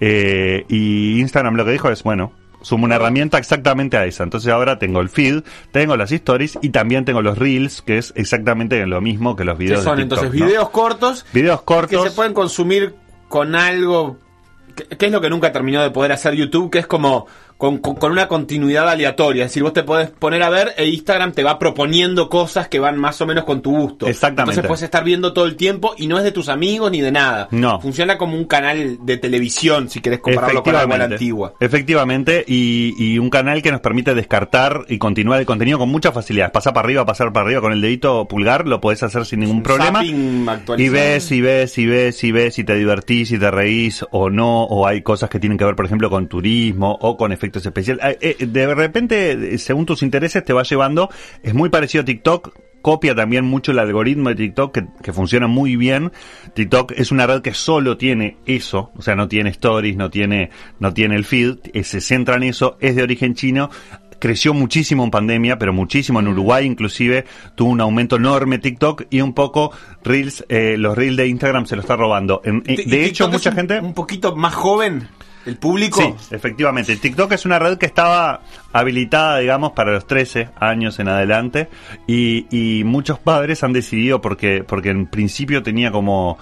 eh, 0.00 0.64
y 0.68 1.20
Instagram 1.20 1.54
lo 1.56 1.64
que 1.64 1.72
dijo 1.72 1.90
es 1.90 2.02
bueno 2.02 2.32
sumo 2.62 2.84
una 2.84 2.96
herramienta 2.96 3.38
exactamente 3.38 3.96
a 3.96 4.04
esa. 4.04 4.24
Entonces 4.24 4.52
ahora 4.52 4.78
tengo 4.78 5.00
el 5.00 5.08
feed, 5.08 5.42
tengo 5.72 5.96
las 5.96 6.12
stories 6.12 6.58
y 6.62 6.70
también 6.70 7.04
tengo 7.04 7.22
los 7.22 7.38
reels, 7.38 7.82
que 7.82 7.98
es 7.98 8.12
exactamente 8.16 8.84
lo 8.86 9.00
mismo 9.00 9.36
que 9.36 9.44
los 9.44 9.56
Que 9.58 9.64
videos 9.64 9.84
son 9.84 9.96
de 9.96 10.04
TikTok, 10.04 10.18
entonces 10.18 10.40
¿no? 10.40 10.46
videos 10.46 10.70
cortos 10.70 11.26
Videos 11.32 11.62
cortos. 11.62 12.02
que 12.02 12.10
se 12.10 12.14
pueden 12.16 12.34
consumir 12.34 12.94
con 13.28 13.54
algo 13.54 14.18
que, 14.74 14.84
que 14.84 15.06
es 15.06 15.12
lo 15.12 15.20
que 15.20 15.30
nunca 15.30 15.52
terminó 15.52 15.82
de 15.82 15.90
poder 15.90 16.12
hacer 16.12 16.34
YouTube, 16.34 16.70
que 16.70 16.78
es 16.78 16.86
como 16.86 17.26
con, 17.58 17.78
con- 17.78 17.96
con 17.96 18.12
una 18.12 18.28
continuidad 18.28 18.88
aleatoria. 18.88 19.44
Es 19.44 19.50
decir, 19.50 19.62
vos 19.64 19.72
te 19.74 19.82
podés 19.82 20.08
poner 20.10 20.42
a 20.42 20.48
ver 20.48 20.72
e 20.76 20.86
Instagram 20.86 21.32
te 21.32 21.42
va 21.42 21.58
proponiendo 21.58 22.28
cosas 22.30 22.68
que 22.68 22.78
van 22.78 22.96
más 22.96 23.20
o 23.20 23.26
menos 23.26 23.44
con 23.44 23.60
tu 23.60 23.72
gusto. 23.76 24.06
Exactamente. 24.06 24.52
Entonces 24.52 24.66
puedes 24.68 24.82
estar 24.82 25.04
viendo 25.04 25.32
todo 25.32 25.44
el 25.44 25.56
tiempo 25.56 25.92
y 25.98 26.06
no 26.06 26.16
es 26.18 26.24
de 26.24 26.32
tus 26.32 26.48
amigos 26.48 26.90
ni 26.92 27.00
de 27.00 27.10
nada. 27.12 27.48
No. 27.50 27.80
Funciona 27.80 28.16
como 28.16 28.36
un 28.36 28.44
canal 28.44 28.98
de 29.02 29.16
televisión, 29.18 29.90
si 29.90 30.00
querés 30.00 30.20
compararlo 30.20 30.62
con 30.62 30.72
la 30.72 31.04
antigua. 31.04 31.54
Efectivamente, 31.60 32.44
y, 32.46 32.94
y 32.96 33.18
un 33.18 33.28
canal 33.28 33.60
que 33.60 33.72
nos 33.72 33.80
permite 33.80 34.14
descartar 34.14 34.84
y 34.88 34.98
continuar 34.98 35.40
el 35.40 35.46
contenido 35.46 35.78
con 35.78 35.88
mucha 35.88 36.12
facilidad. 36.12 36.52
Pasar 36.52 36.72
para 36.72 36.86
arriba, 36.86 37.04
pasar 37.04 37.32
para 37.32 37.46
arriba 37.46 37.60
con 37.60 37.72
el 37.72 37.80
dedito 37.80 38.26
pulgar, 38.28 38.68
lo 38.68 38.80
podés 38.80 39.02
hacer 39.02 39.26
sin 39.26 39.40
ningún 39.40 39.64
problema. 39.64 40.04
Y 40.04 40.88
ves, 40.90 41.32
y 41.32 41.40
ves, 41.40 41.76
y 41.76 41.86
ves, 41.86 42.22
y 42.22 42.30
ves, 42.32 42.58
y 42.58 42.64
te 42.64 42.74
divertís, 42.76 43.32
y 43.32 43.38
te 43.38 43.50
reís, 43.50 44.04
o 44.12 44.30
no, 44.30 44.62
o 44.64 44.86
hay 44.86 45.02
cosas 45.02 45.28
que 45.28 45.40
tienen 45.40 45.58
que 45.58 45.64
ver, 45.64 45.74
por 45.74 45.86
ejemplo, 45.86 46.08
con 46.08 46.28
turismo, 46.28 46.96
o 47.00 47.16
con 47.16 47.32
efectos 47.32 47.47
especiales. 47.56 48.04
Eh, 48.20 48.36
eh, 48.40 48.46
De 48.46 48.74
repente, 48.74 49.56
según 49.58 49.86
tus 49.86 50.02
intereses, 50.02 50.44
te 50.44 50.52
va 50.52 50.62
llevando. 50.62 51.10
Es 51.42 51.54
muy 51.54 51.68
parecido 51.68 52.02
a 52.02 52.04
TikTok, 52.04 52.54
copia 52.82 53.14
también 53.14 53.44
mucho 53.44 53.72
el 53.72 53.78
algoritmo 53.80 54.28
de 54.28 54.36
TikTok 54.36 54.72
que, 54.74 54.86
que 55.02 55.12
funciona 55.12 55.46
muy 55.46 55.76
bien. 55.76 56.12
TikTok 56.54 56.92
es 56.96 57.10
una 57.10 57.26
red 57.26 57.42
que 57.42 57.52
solo 57.54 57.96
tiene 57.96 58.36
eso, 58.46 58.92
o 58.96 59.02
sea, 59.02 59.16
no 59.16 59.28
tiene 59.28 59.50
stories, 59.50 59.96
no 59.96 60.10
tiene, 60.10 60.50
no 60.78 60.94
tiene 60.94 61.16
el 61.16 61.24
feed, 61.24 61.56
eh, 61.74 61.82
se 61.84 62.00
centra 62.00 62.36
en 62.36 62.44
eso, 62.44 62.76
es 62.80 62.94
de 62.96 63.02
origen 63.02 63.34
chino. 63.34 63.68
Creció 64.20 64.52
muchísimo 64.52 65.04
en 65.04 65.12
pandemia, 65.12 65.58
pero 65.60 65.72
muchísimo 65.72 66.18
en 66.18 66.26
Uruguay 66.26 66.66
inclusive 66.66 67.24
tuvo 67.54 67.70
un 67.70 67.80
aumento 67.80 68.16
enorme 68.16 68.58
TikTok 68.58 69.04
y 69.10 69.20
un 69.20 69.32
poco 69.32 69.70
Reels, 70.02 70.44
eh, 70.48 70.74
los 70.76 70.96
Reels 70.96 71.16
de 71.18 71.28
Instagram 71.28 71.66
se 71.66 71.76
lo 71.76 71.82
está 71.82 71.94
robando. 71.94 72.40
En- 72.44 72.64
eh, 72.66 72.82
de 72.84 73.04
hecho, 73.04 73.28
mucha 73.28 73.50
un- 73.50 73.56
gente... 73.56 73.78
Un 73.78 73.94
poquito 73.94 74.34
más 74.34 74.54
joven, 74.54 75.06
el 75.46 75.56
público. 75.56 76.00
Sí, 76.00 76.34
efectivamente. 76.34 76.96
TikTok 76.96 77.32
es 77.32 77.44
una 77.44 77.58
red 77.58 77.78
que 77.78 77.86
estaba 77.86 78.40
habilitada, 78.72 79.38
digamos, 79.38 79.72
para 79.72 79.92
los 79.92 80.06
13 80.06 80.50
años 80.58 80.98
en 80.98 81.08
adelante 81.08 81.68
y, 82.06 82.46
y 82.50 82.84
muchos 82.84 83.18
padres 83.18 83.62
han 83.64 83.72
decidido 83.72 84.20
porque 84.20 84.64
porque 84.66 84.90
en 84.90 85.06
principio 85.06 85.62
tenía 85.62 85.90
como 85.90 86.38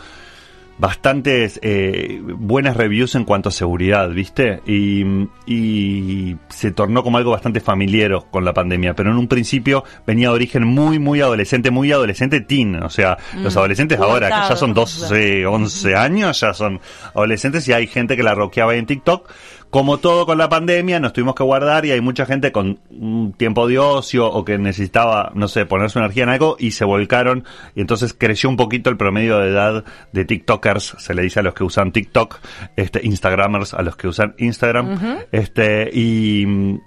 bastantes 0.79 1.59
eh, 1.63 2.21
buenas 2.23 2.77
reviews 2.77 3.15
en 3.15 3.25
cuanto 3.25 3.49
a 3.49 3.53
seguridad, 3.53 4.11
¿viste? 4.11 4.61
Y, 4.67 5.05
y 5.47 6.37
se 6.49 6.71
tornó 6.71 7.03
como 7.03 7.19
algo 7.19 7.31
bastante 7.31 7.61
familiar 7.61 8.27
con 8.31 8.45
la 8.45 8.53
pandemia, 8.53 8.95
pero 8.95 9.11
en 9.11 9.17
un 9.17 9.29
principio 9.29 9.85
venía 10.07 10.29
de 10.29 10.35
origen 10.35 10.65
muy, 10.65 10.99
muy 10.99 11.21
adolescente, 11.21 11.71
muy 11.71 11.93
adolescente 11.93 12.41
teen, 12.41 12.83
o 12.83 12.91
sea, 12.91 13.17
los 13.35 13.57
adolescentes 13.57 13.99
ahora, 13.99 14.29
que 14.29 14.49
ya 14.49 14.57
son 14.57 14.75
12, 14.75 15.47
11 15.47 15.97
años, 15.97 16.41
ya 16.41 16.53
son 16.53 16.81
adolescentes 17.15 17.67
y 17.69 17.73
hay 17.73 17.87
gente 17.87 18.17
que 18.17 18.23
la 18.23 18.35
roqueaba 18.35 18.75
en 18.75 18.87
TikTok 18.87 19.31
como 19.77 19.99
todo 19.99 20.25
con 20.25 20.39
la 20.39 20.49
pandemia, 20.49 21.01
nos 21.01 21.13
tuvimos 21.13 21.35
que 21.35 21.43
guardar 21.43 21.85
y 21.85 21.91
hay 21.91 22.01
mucha 22.01 22.25
gente 22.25 22.51
con 22.51 22.79
un 22.89 23.35
tiempo 23.37 23.69
de 23.69 23.79
ocio 23.79 24.27
o 24.27 24.43
que 24.43 24.57
necesitaba, 24.57 25.33
no 25.35 25.49
sé, 25.49 25.67
poner 25.67 25.91
su 25.91 25.99
energía 25.99 26.23
en 26.23 26.31
algo 26.31 26.57
y 26.59 26.71
se 26.71 26.87
volcaron 26.87 27.45
y 27.75 27.83
entonces 27.83 28.17
creció 28.19 28.49
un 28.49 28.57
poquito 28.57 28.89
el 28.89 28.97
promedio 28.97 29.39
de 29.39 29.51
edad 29.51 29.85
de 30.13 30.25
TikTokers, 30.25 30.97
se 30.97 31.13
le 31.13 31.21
dice 31.21 31.41
a 31.41 31.43
los 31.43 31.53
que 31.53 31.63
usan 31.63 31.93
TikTok, 31.93 32.39
este, 32.75 33.07
Instagramers 33.07 33.75
a 33.75 33.83
los 33.83 33.97
que 33.97 34.09
usan 34.09 34.35
Instagram, 34.39 34.99
este, 35.31 35.91
y, 35.93 36.47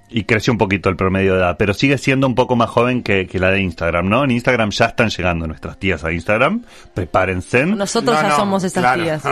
y 0.10 0.24
creció 0.24 0.52
un 0.52 0.58
poquito 0.58 0.90
el 0.90 0.96
promedio 0.96 1.36
de 1.36 1.42
edad, 1.42 1.58
pero 1.60 1.76
sigue 1.76 2.00
siendo 2.00 2.26
un 2.26 2.34
poco 2.34 2.56
más 2.56 2.72
joven 2.72 3.04
que, 3.04 3.28
que 3.28 3.38
la 3.38 3.52
de 3.52 3.62
Instagram, 3.62 4.10
¿no? 4.10 4.24
En 4.24 4.32
Instagram 4.32 4.72
ya 4.72 4.86
están 4.86 5.10
llegando 5.10 5.46
nuestras 5.46 5.78
tías 5.78 6.04
a 6.04 6.12
Instagram, 6.12 6.64
prepárense. 6.96 7.68
Nosotros 7.68 8.16
No, 8.16 8.22
ya 8.24 8.30
no, 8.30 8.36
somos 8.36 8.64
esas 8.64 8.82
claro. 8.82 9.04
tías. 9.04 9.22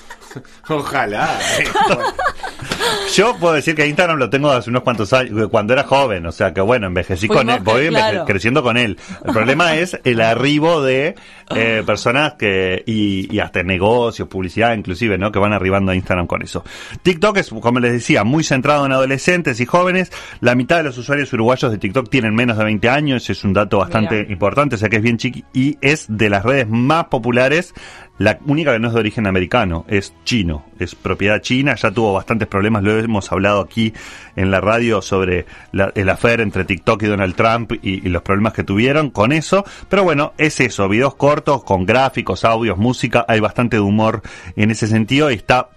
Ojalá. 0.68 1.38
eh. 2.86 3.10
Yo 3.14 3.36
puedo 3.38 3.54
decir 3.54 3.74
que 3.74 3.86
Instagram 3.86 4.18
lo 4.18 4.28
tengo 4.30 4.50
hace 4.50 4.70
unos 4.70 4.82
cuantos 4.82 5.12
años, 5.12 5.48
cuando 5.50 5.72
era 5.72 5.84
joven, 5.84 6.26
o 6.26 6.32
sea 6.32 6.52
que 6.52 6.60
bueno, 6.60 6.86
envejecí 6.86 7.28
con 7.28 7.48
él, 7.50 7.60
voy 7.62 7.82
enveje- 7.86 7.88
claro. 7.90 8.24
creciendo 8.24 8.62
con 8.62 8.76
él. 8.76 8.98
El 9.24 9.32
problema 9.32 9.74
es 9.76 9.98
el 10.04 10.20
arribo 10.20 10.82
de 10.82 11.14
eh, 11.54 11.82
personas 11.86 12.34
que, 12.34 12.82
y, 12.86 13.34
y 13.34 13.38
hasta 13.40 13.62
negocios, 13.62 14.28
publicidad 14.28 14.74
inclusive, 14.74 15.18
¿no? 15.18 15.30
Que 15.32 15.38
van 15.38 15.52
arribando 15.52 15.92
a 15.92 15.94
Instagram 15.94 16.26
con 16.26 16.42
eso. 16.42 16.64
TikTok 17.02 17.36
es, 17.38 17.50
como 17.50 17.80
les 17.80 17.92
decía, 17.92 18.24
muy 18.24 18.44
centrado 18.44 18.84
en 18.86 18.92
adolescentes 18.92 19.60
y 19.60 19.66
jóvenes. 19.66 20.10
La 20.40 20.54
mitad 20.54 20.78
de 20.78 20.82
los 20.84 20.98
usuarios 20.98 21.32
uruguayos 21.32 21.70
de 21.70 21.78
TikTok 21.78 22.10
tienen 22.10 22.34
menos 22.34 22.58
de 22.58 22.64
20 22.64 22.88
años, 22.88 23.30
es 23.30 23.44
un 23.44 23.52
dato 23.52 23.78
bastante 23.78 24.16
Mira. 24.22 24.32
importante, 24.32 24.74
o 24.74 24.78
sea 24.78 24.88
que 24.88 24.96
es 24.96 25.02
bien 25.02 25.16
chiqui, 25.16 25.44
y 25.52 25.78
es 25.80 26.06
de 26.08 26.28
las 26.30 26.44
redes 26.44 26.68
más 26.68 27.06
populares 27.06 27.72
la 28.18 28.38
única 28.46 28.72
que 28.72 28.78
no 28.78 28.88
es 28.88 28.94
de 28.94 29.00
origen 29.00 29.26
americano, 29.26 29.84
es 29.88 30.14
chino, 30.24 30.64
es 30.78 30.94
propiedad 30.94 31.38
china, 31.42 31.74
ya 31.74 31.90
tuvo 31.90 32.14
bastantes 32.14 32.48
problemas, 32.48 32.75
lo 32.82 32.98
hemos 32.98 33.30
hablado 33.32 33.60
aquí 33.60 33.92
en 34.36 34.50
la 34.50 34.60
radio 34.60 35.02
sobre 35.02 35.46
la- 35.72 35.92
el 35.94 36.08
afer 36.08 36.40
entre 36.40 36.64
TikTok 36.64 37.02
y 37.02 37.06
Donald 37.06 37.34
Trump 37.34 37.72
y, 37.82 38.06
los 38.08 38.22
problemas 38.22 38.52
que 38.52 38.64
tuvieron 38.64 39.10
con 39.10 39.32
eso, 39.32 39.64
pero 39.88 40.04
bueno, 40.04 40.32
es 40.38 40.60
eso, 40.60 40.88
videos 40.88 41.14
cortos 41.16 41.64
con 41.64 41.84
gráficos, 41.86 42.44
audios, 42.44 42.78
música, 42.78 43.24
hay 43.28 43.40
bastante 43.40 43.80
humor 43.80 44.22
en 44.56 44.70
ese 44.70 44.86
sentido 44.86 45.30
y 45.30 45.34
está 45.34 45.68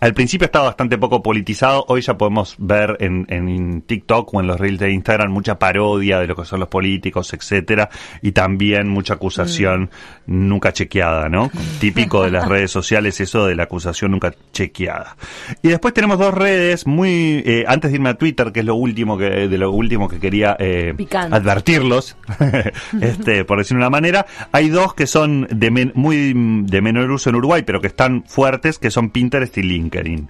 al 0.00 0.14
principio 0.14 0.46
estaba 0.46 0.66
bastante 0.66 0.98
poco 0.98 1.22
politizado, 1.22 1.84
hoy 1.88 2.00
ya 2.02 2.16
podemos 2.18 2.54
ver 2.58 2.96
en, 3.00 3.26
en 3.28 3.82
TikTok 3.82 4.32
o 4.34 4.40
en 4.40 4.46
los 4.46 4.58
reels 4.60 4.78
de 4.78 4.90
Instagram 4.92 5.30
mucha 5.30 5.58
parodia 5.58 6.18
de 6.20 6.26
lo 6.26 6.36
que 6.36 6.44
son 6.44 6.60
los 6.60 6.68
políticos, 6.68 7.32
etcétera, 7.32 7.88
y 8.22 8.32
también 8.32 8.88
mucha 8.88 9.14
acusación 9.14 9.90
nunca 10.26 10.72
chequeada, 10.72 11.28
¿no? 11.28 11.50
Típico 11.80 12.22
de 12.24 12.30
las 12.30 12.48
redes 12.48 12.70
sociales 12.70 13.20
eso 13.20 13.46
de 13.46 13.54
la 13.56 13.64
acusación 13.64 14.10
nunca 14.12 14.32
chequeada. 14.52 15.16
Y 15.62 15.68
después 15.68 15.94
tenemos 15.94 16.18
dos 16.18 16.34
redes 16.34 16.86
muy 16.86 17.42
eh, 17.46 17.64
antes 17.66 17.90
de 17.90 17.96
irme 17.96 18.10
a 18.10 18.14
Twitter, 18.14 18.52
que 18.52 18.60
es 18.60 18.66
lo 18.66 18.74
último 18.74 19.16
que 19.18 19.48
de 19.48 19.58
lo 19.58 19.70
último 19.70 20.08
que 20.08 20.18
quería 20.18 20.56
eh, 20.58 20.94
advertirlos, 21.32 22.16
este, 23.00 23.44
por 23.44 23.58
decir 23.58 23.76
una 23.76 23.90
manera, 23.90 24.26
hay 24.52 24.68
dos 24.68 24.94
que 24.94 25.06
son 25.06 25.46
de 25.50 25.70
men- 25.70 25.92
muy 25.94 26.34
mm, 26.34 26.66
de 26.66 26.80
menor 26.82 27.10
uso 27.10 27.30
en 27.30 27.36
Uruguay, 27.36 27.62
pero 27.66 27.80
que 27.80 27.86
están 27.88 28.24
fuertes, 28.26 28.78
que 28.78 28.90
son 28.90 29.10
Pinterest 29.10 29.56
y 29.58 29.62
LinkedIn. 29.68 30.28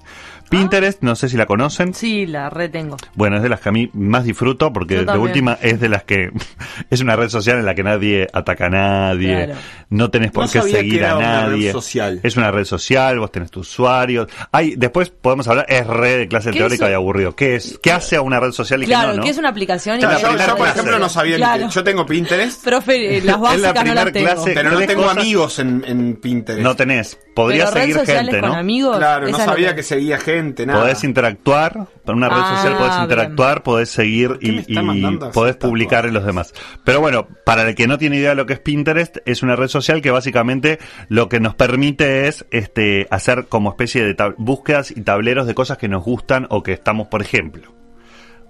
Pinterest, 0.50 1.02
no 1.02 1.14
sé 1.14 1.28
si 1.28 1.36
la 1.36 1.44
conocen. 1.44 1.92
Sí, 1.92 2.24
la 2.24 2.48
retengo. 2.48 2.96
Bueno, 3.14 3.36
es 3.36 3.42
de 3.42 3.50
las 3.50 3.60
que 3.60 3.68
a 3.68 3.72
mí 3.72 3.90
más 3.92 4.24
disfruto 4.24 4.72
porque 4.72 4.94
Yo 4.94 5.00
de 5.00 5.06
también. 5.06 5.26
última 5.28 5.58
es 5.60 5.78
de 5.78 5.90
las 5.90 6.04
que 6.04 6.30
es 6.90 7.00
una 7.02 7.16
red 7.16 7.28
social 7.28 7.58
en 7.58 7.66
la 7.66 7.74
que 7.74 7.82
nadie 7.82 8.26
ataca 8.32 8.64
a 8.66 8.70
nadie, 8.70 9.44
Claro. 9.44 9.60
no 9.90 10.10
tenés 10.10 10.30
por 10.30 10.46
No 10.46 10.50
qué 10.50 10.58
sabía 10.60 10.74
que 10.76 10.80
seguir 10.80 10.98
era 11.00 11.10
a 11.10 11.18
una 11.18 11.44
red 11.44 11.50
nadie. 11.50 11.72
social. 11.72 12.20
Es 12.22 12.38
una 12.38 12.50
red 12.50 12.64
social, 12.64 13.18
vos 13.18 13.30
tenés 13.30 13.50
tus 13.50 13.68
usuarios. 13.68 14.28
Hay, 14.50 14.74
después 14.74 15.10
podemos 15.10 15.46
hablar, 15.48 15.66
es 15.68 15.86
red 15.86 16.18
de 16.20 16.28
clase 16.28 16.50
¿Qué 16.50 16.60
teórica 16.60 16.86
es? 16.86 16.92
y 16.92 16.94
aburrido. 16.94 17.36
¿Qué 17.36 17.56
es? 17.56 17.78
¿Qué 17.82 17.92
hace 17.92 18.16
a 18.16 18.22
una 18.22 18.40
red 18.40 18.52
social 18.52 18.82
y 18.82 18.86
Claro, 18.86 19.10
qué 19.10 19.16
no? 19.18 19.22
que 19.24 19.28
no? 19.28 19.32
es 19.32 19.38
una 19.38 19.48
aplicación 19.50 19.96
y 19.98 20.00
Claro, 20.00 20.18
yo, 20.18 20.46
yo, 20.46 20.56
por 20.56 20.68
ejemplo, 20.68 20.98
no 20.98 21.08
sabía 21.10 21.32
ni 21.36 21.42
Claro. 21.42 21.66
que. 21.68 21.74
Yo 21.74 21.84
tengo 21.84 22.06
Pinterest, 22.06 22.64
Profe, 22.64 23.18
eh, 23.18 23.22
las 23.22 23.36
Es 23.52 23.60
la 23.60 23.72
básicas 23.72 23.74
no 23.74 23.80
primer 23.82 23.94
las 23.96 24.12
tengo. 24.14 24.26
clase. 24.32 24.50
pero 24.54 24.70
no 24.70 24.78
tengo 24.80 25.02
cosas- 25.02 25.18
amigos 25.18 25.58
en, 25.58 25.84
en 25.86 26.16
Pinterest. 26.16 26.62
No 26.62 26.74
tenés. 26.74 27.18
Podría 27.38 27.70
Pero 27.70 27.80
seguir 27.80 27.96
gente, 28.04 28.40
con 28.40 28.50
¿no? 28.50 28.56
amigos. 28.56 28.96
Claro, 28.96 29.28
no 29.28 29.36
sabía 29.38 29.70
que- 29.70 29.76
que 29.76 29.82
seguía 29.84 30.18
gente, 30.18 30.66
nada. 30.66 30.80
Podés 30.80 31.04
interactuar, 31.04 31.86
en 32.04 32.14
una 32.14 32.28
red 32.28 32.36
Ah, 32.40 32.56
social 32.56 32.76
podés 32.76 32.90
bien. 32.94 33.02
interactuar, 33.04 33.62
podés 33.62 33.88
seguir 33.90 34.38
y, 34.40 34.64
y 34.66 35.16
podés 35.32 35.54
publicar 35.54 36.04
en 36.06 36.14
los 36.14 36.24
demás. 36.26 36.52
Pero 36.82 36.98
bueno, 37.00 37.28
para 37.44 37.62
el 37.68 37.76
que 37.76 37.86
no 37.86 37.96
tiene 37.96 38.16
idea 38.16 38.30
de 38.30 38.34
lo 38.34 38.46
que 38.46 38.54
es 38.54 38.58
Pinterest, 38.58 39.18
es 39.24 39.44
una 39.44 39.54
red 39.54 39.68
social 39.68 40.02
que 40.02 40.10
básicamente 40.10 40.80
lo 41.08 41.28
que 41.28 41.38
nos 41.38 41.54
permite 41.54 42.26
es 42.26 42.44
este 42.50 43.06
hacer 43.10 43.46
como 43.48 43.70
especie 43.70 44.04
de 44.04 44.16
búsquedas 44.36 44.90
y 44.90 45.02
tableros 45.02 45.46
de 45.46 45.54
cosas 45.54 45.78
que 45.78 45.86
nos 45.86 46.02
gustan 46.02 46.48
o 46.50 46.64
que 46.64 46.72
estamos, 46.72 47.06
por 47.06 47.22
ejemplo. 47.22 47.77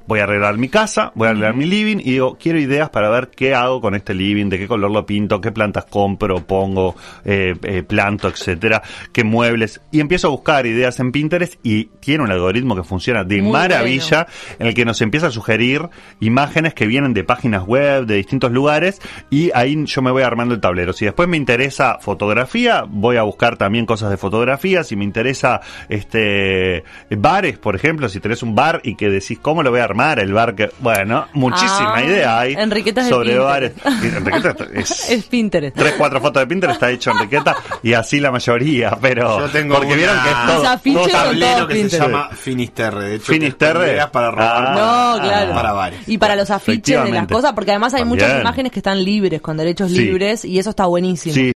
Voy 0.09 0.21
a 0.21 0.23
arreglar 0.23 0.57
mi 0.57 0.71
casa, 0.71 1.13
voy 1.15 1.27
a 1.27 1.33
arreglar 1.33 1.55
mi 1.55 1.67
living 1.67 1.99
y 1.99 2.13
digo, 2.13 2.39
quiero 2.41 2.59
ideas 2.59 2.89
para 2.89 3.11
ver 3.11 3.29
qué 3.29 3.55
hago 3.55 3.83
con 3.83 3.95
este 3.95 4.15
living, 4.15 4.49
de 4.49 4.59
qué 4.59 4.67
color 4.67 4.91
lo 4.91 5.05
pinto, 5.05 5.39
qué 5.43 5.53
plantas 5.53 5.85
compro, 5.85 6.47
pongo, 6.47 6.97
eh, 7.27 7.55
eh, 7.63 7.83
planto, 7.83 8.27
etcétera, 8.27 8.81
qué 9.13 9.23
muebles. 9.23 9.83
Y 9.93 10.01
empiezo 10.01 10.29
a 10.29 10.31
buscar 10.31 10.65
ideas 10.65 10.99
en 11.01 11.13
Pinterest 11.13 11.57
y 11.63 11.91
tiene 12.01 12.25
un 12.25 12.31
algoritmo 12.31 12.75
que 12.75 12.85
funciona 12.85 13.23
de 13.23 13.43
Muy 13.43 13.53
maravilla 13.53 14.27
en 14.59 14.69
el 14.69 14.75
que 14.75 14.87
nos 14.87 15.03
empieza 15.03 15.27
a 15.27 15.31
sugerir 15.31 15.91
imágenes 16.21 16.73
que 16.73 16.87
vienen 16.87 17.13
de 17.13 17.25
páginas 17.25 17.65
web, 17.65 18.07
de 18.07 18.15
distintos 18.15 18.51
lugares 18.51 19.03
y 19.29 19.51
ahí 19.55 19.77
yo 19.85 20.01
me 20.01 20.11
voy 20.11 20.23
armando 20.23 20.55
el 20.55 20.61
tablero. 20.63 20.95
Si 20.95 21.05
después 21.05 21.29
me 21.29 21.37
interesa 21.37 21.99
fotografía, 22.01 22.87
voy 22.89 23.19
a 23.19 23.25
buscar 23.25 23.59
también 23.59 23.85
cosas 23.85 24.09
de 24.09 24.17
fotografía. 24.17 24.85
Si 24.85 24.97
me 24.97 25.05
interesa 25.05 25.61
este 25.91 26.83
bares, 27.11 27.59
por 27.59 27.77
ejemplo, 27.77 28.09
si 28.09 28.21
tenés 28.21 28.43
un 28.43 28.55
bar 28.55 28.81
y 28.85 28.95
que 28.95 29.11
decís 29.11 29.39
cómo 29.39 29.63
lo 29.63 29.71
voy 29.71 29.81
a 29.81 29.85
armar 29.85 29.98
el 30.21 30.33
bar 30.33 30.55
que 30.55 30.71
bueno, 30.81 31.27
muchísima 31.35 31.95
Ah, 31.97 32.03
idea 32.05 32.39
hay 32.41 32.55
Enriqueta 32.55 33.01
es 33.01 33.07
de 33.09 33.13
sobre 33.13 33.39
bares. 33.39 33.73
Enriqueta 33.85 34.55
es, 34.75 35.09
Es 35.11 35.25
Pinterest. 35.25 35.77
tres, 35.77 35.95
cuatro 35.99 36.21
fotos 36.21 36.41
de 36.43 36.47
Pinterest 36.47 36.75
está 36.77 36.91
hecho 36.91 37.11
Enriqueta 37.11 37.57
y 37.83 37.93
así 37.95 38.21
la 38.21 38.31
mayoría, 38.31 38.97
pero 39.01 39.41
Yo 39.41 39.49
tengo 39.49 39.75
porque 39.75 39.89
una- 39.89 39.97
vieron 39.97 40.17
que 40.23 40.29
es 40.31 40.37
Los 40.95 41.03
todo, 41.03 41.09
tablero 41.13 41.67
que 41.69 41.75
se 41.75 41.81
Pinterest. 41.81 42.07
llama 42.07 42.29
Finisterre. 42.31 43.05
De 43.09 43.15
hecho, 43.17 43.33
Finisterre. 43.33 44.07
para 44.13 44.31
robar. 44.31 44.65
Ah. 44.69 45.17
No, 45.19 45.23
claro. 45.23 45.53
Para 45.55 45.73
bares. 45.73 46.01
Y 46.09 46.19
para 46.19 46.37
los 46.37 46.51
afiches 46.51 47.03
de 47.05 47.11
las 47.11 47.27
cosas, 47.27 47.53
porque 47.53 47.71
además 47.73 47.95
hay 47.95 48.01
También. 48.03 48.27
muchas 48.27 48.41
imágenes 48.41 48.73
que 48.73 48.79
están 48.79 49.03
libres, 49.05 49.41
con 49.41 49.57
derechos 49.57 49.91
Sí. 49.91 49.99
libres, 49.99 50.45
y 50.45 50.59
eso 50.59 50.71
está 50.71 50.87
buenísimo. 50.87 51.35
Sí. 51.35 51.53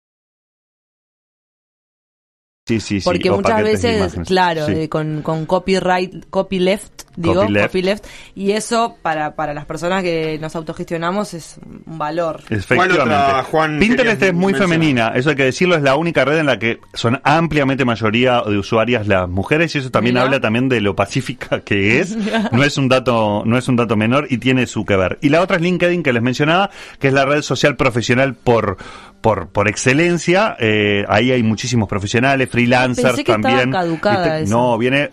Sí, 2.70 2.80
sí, 2.80 3.00
sí. 3.00 3.04
Porque 3.04 3.30
o 3.30 3.36
muchas 3.36 3.62
veces, 3.62 4.14
claro, 4.26 4.66
Sí. 4.66 4.72
eh, 4.72 4.88
con, 4.88 5.22
con 5.22 5.46
copyright, 5.46 6.26
copyleft, 6.30 7.02
digo, 7.16 7.42
Copyleft. 7.42 7.66
copyleft, 7.66 8.06
y 8.34 8.52
eso 8.52 8.96
para, 9.02 9.34
para 9.34 9.52
las 9.54 9.66
personas 9.66 10.02
que 10.02 10.38
nos 10.40 10.54
autogestionamos 10.56 11.34
es 11.34 11.56
un 11.86 11.98
valor. 11.98 12.42
Efectivamente. 12.50 12.96
¿Cuál 12.96 13.12
otra, 13.12 13.42
Juan, 13.44 13.78
Pinterest 13.78 14.22
es 14.22 14.32
muy 14.34 14.52
mencionar? 14.52 14.68
femenina, 14.78 15.08
eso 15.14 15.30
hay 15.30 15.36
que 15.36 15.44
decirlo, 15.44 15.74
es 15.76 15.82
la 15.82 15.96
única 15.96 16.24
red 16.24 16.38
en 16.38 16.46
la 16.46 16.58
que 16.58 16.78
son 16.94 17.20
ampliamente 17.24 17.84
mayoría 17.84 18.42
de 18.42 18.56
usuarias 18.58 19.06
las 19.06 19.28
mujeres 19.28 19.74
y 19.74 19.78
eso 19.78 19.90
también 19.90 20.16
habla 20.18 20.40
también 20.40 20.68
de 20.68 20.80
lo 20.80 20.94
pacífica 20.96 21.60
que 21.60 22.00
es. 22.00 22.16
No 22.52 22.64
es 22.64 22.76
un 22.78 22.88
dato, 22.88 23.42
no 23.46 23.56
es 23.58 23.68
un 23.68 23.76
dato 23.76 23.96
menor 23.96 24.26
y 24.30 24.38
tiene 24.38 24.66
su 24.66 24.84
que 24.84 24.96
ver. 24.96 25.18
Y 25.20 25.28
la 25.28 25.40
otra 25.42 25.56
es 25.56 25.62
LinkedIn 25.62 26.02
que 26.02 26.12
les 26.12 26.22
mencionaba, 26.22 26.70
que 26.98 27.08
es 27.08 27.14
la 27.14 27.24
red 27.24 27.42
social 27.42 27.76
profesional 27.76 28.34
por 28.34 28.76
por, 29.20 29.48
por 29.48 29.68
excelencia, 29.68 30.56
eh, 30.58 31.04
ahí 31.08 31.30
hay 31.32 31.42
muchísimos 31.42 31.88
profesionales, 31.88 32.48
freelancers 32.48 33.16
Pensé 33.16 33.24
que 33.24 33.32
también. 33.32 33.70
caducada. 33.70 34.40
No, 34.42 34.78
viene 34.78 35.10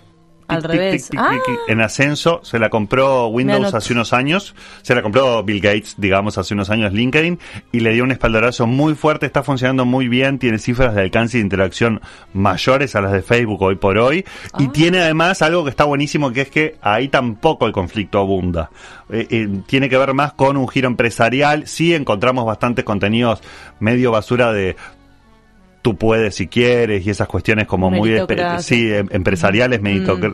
Al 0.48 0.62
tic, 0.62 0.72
revés. 0.72 1.10
tic, 1.10 1.20
tic, 1.20 1.20
Ah. 1.20 1.38
en 1.68 1.82
ascenso, 1.82 2.40
se 2.44 2.60
la 2.60 2.70
compró 2.70 3.28
Windows 3.28 3.74
hace 3.74 3.94
unos 3.94 4.14
años, 4.14 4.56
se 4.82 4.96
la 4.96 5.02
compró 5.02 5.44
Bill 5.44 5.60
Gates, 5.62 5.96
digamos, 5.98 6.38
hace 6.38 6.54
unos 6.54 6.70
años 6.70 6.94
LinkedIn, 6.94 7.40
y 7.72 7.80
le 7.82 7.94
dio 7.94 8.04
un 8.04 8.12
espaldarazo 8.12 8.66
muy 8.68 8.96
fuerte, 8.96 9.26
está 9.26 9.44
funcionando 9.44 9.86
muy 9.86 10.08
bien, 10.08 10.40
tiene 10.40 10.58
cifras 10.60 10.96
de 10.96 11.02
alcance 11.02 11.38
y 11.38 11.42
de 11.42 11.46
interacción 11.46 12.02
mayores 12.34 12.96
a 12.96 13.02
las 13.02 13.12
de 13.12 13.22
Facebook 13.22 13.62
hoy 13.62 13.76
por 13.76 13.98
hoy, 13.98 14.26
y 14.60 14.66
Ah. 14.66 14.72
tiene 14.72 15.00
además 15.00 15.42
algo 15.42 15.64
que 15.64 15.70
está 15.70 15.84
buenísimo, 15.84 16.32
que 16.32 16.42
es 16.42 16.50
que 16.50 16.76
ahí 16.82 17.08
tampoco 17.10 17.66
el 17.66 17.72
conflicto 17.74 18.20
abunda. 18.20 18.70
Eh, 19.10 19.26
eh, 19.30 19.48
tiene 19.68 19.88
que 19.90 19.98
ver 19.98 20.14
más 20.14 20.34
con 20.34 20.58
un 20.58 20.68
giro 20.68 20.88
empresarial, 20.88 21.66
sí 21.68 21.94
encontramos 21.94 22.46
bastantes 22.46 22.84
contenidos 22.86 23.42
medio 23.80 24.12
basura 24.12 24.52
de 24.52 24.76
tú 25.88 25.95
puedes 25.95 26.36
si 26.36 26.47
quieres 26.47 27.08
y 27.08 27.10
esas 27.12 27.30
cuestiones 27.30 27.65
como 27.65 27.89
muy 27.89 28.13
sí, 28.60 28.91
em- 28.93 29.08
empresariales, 29.10 29.82
meritoc- 29.82 30.34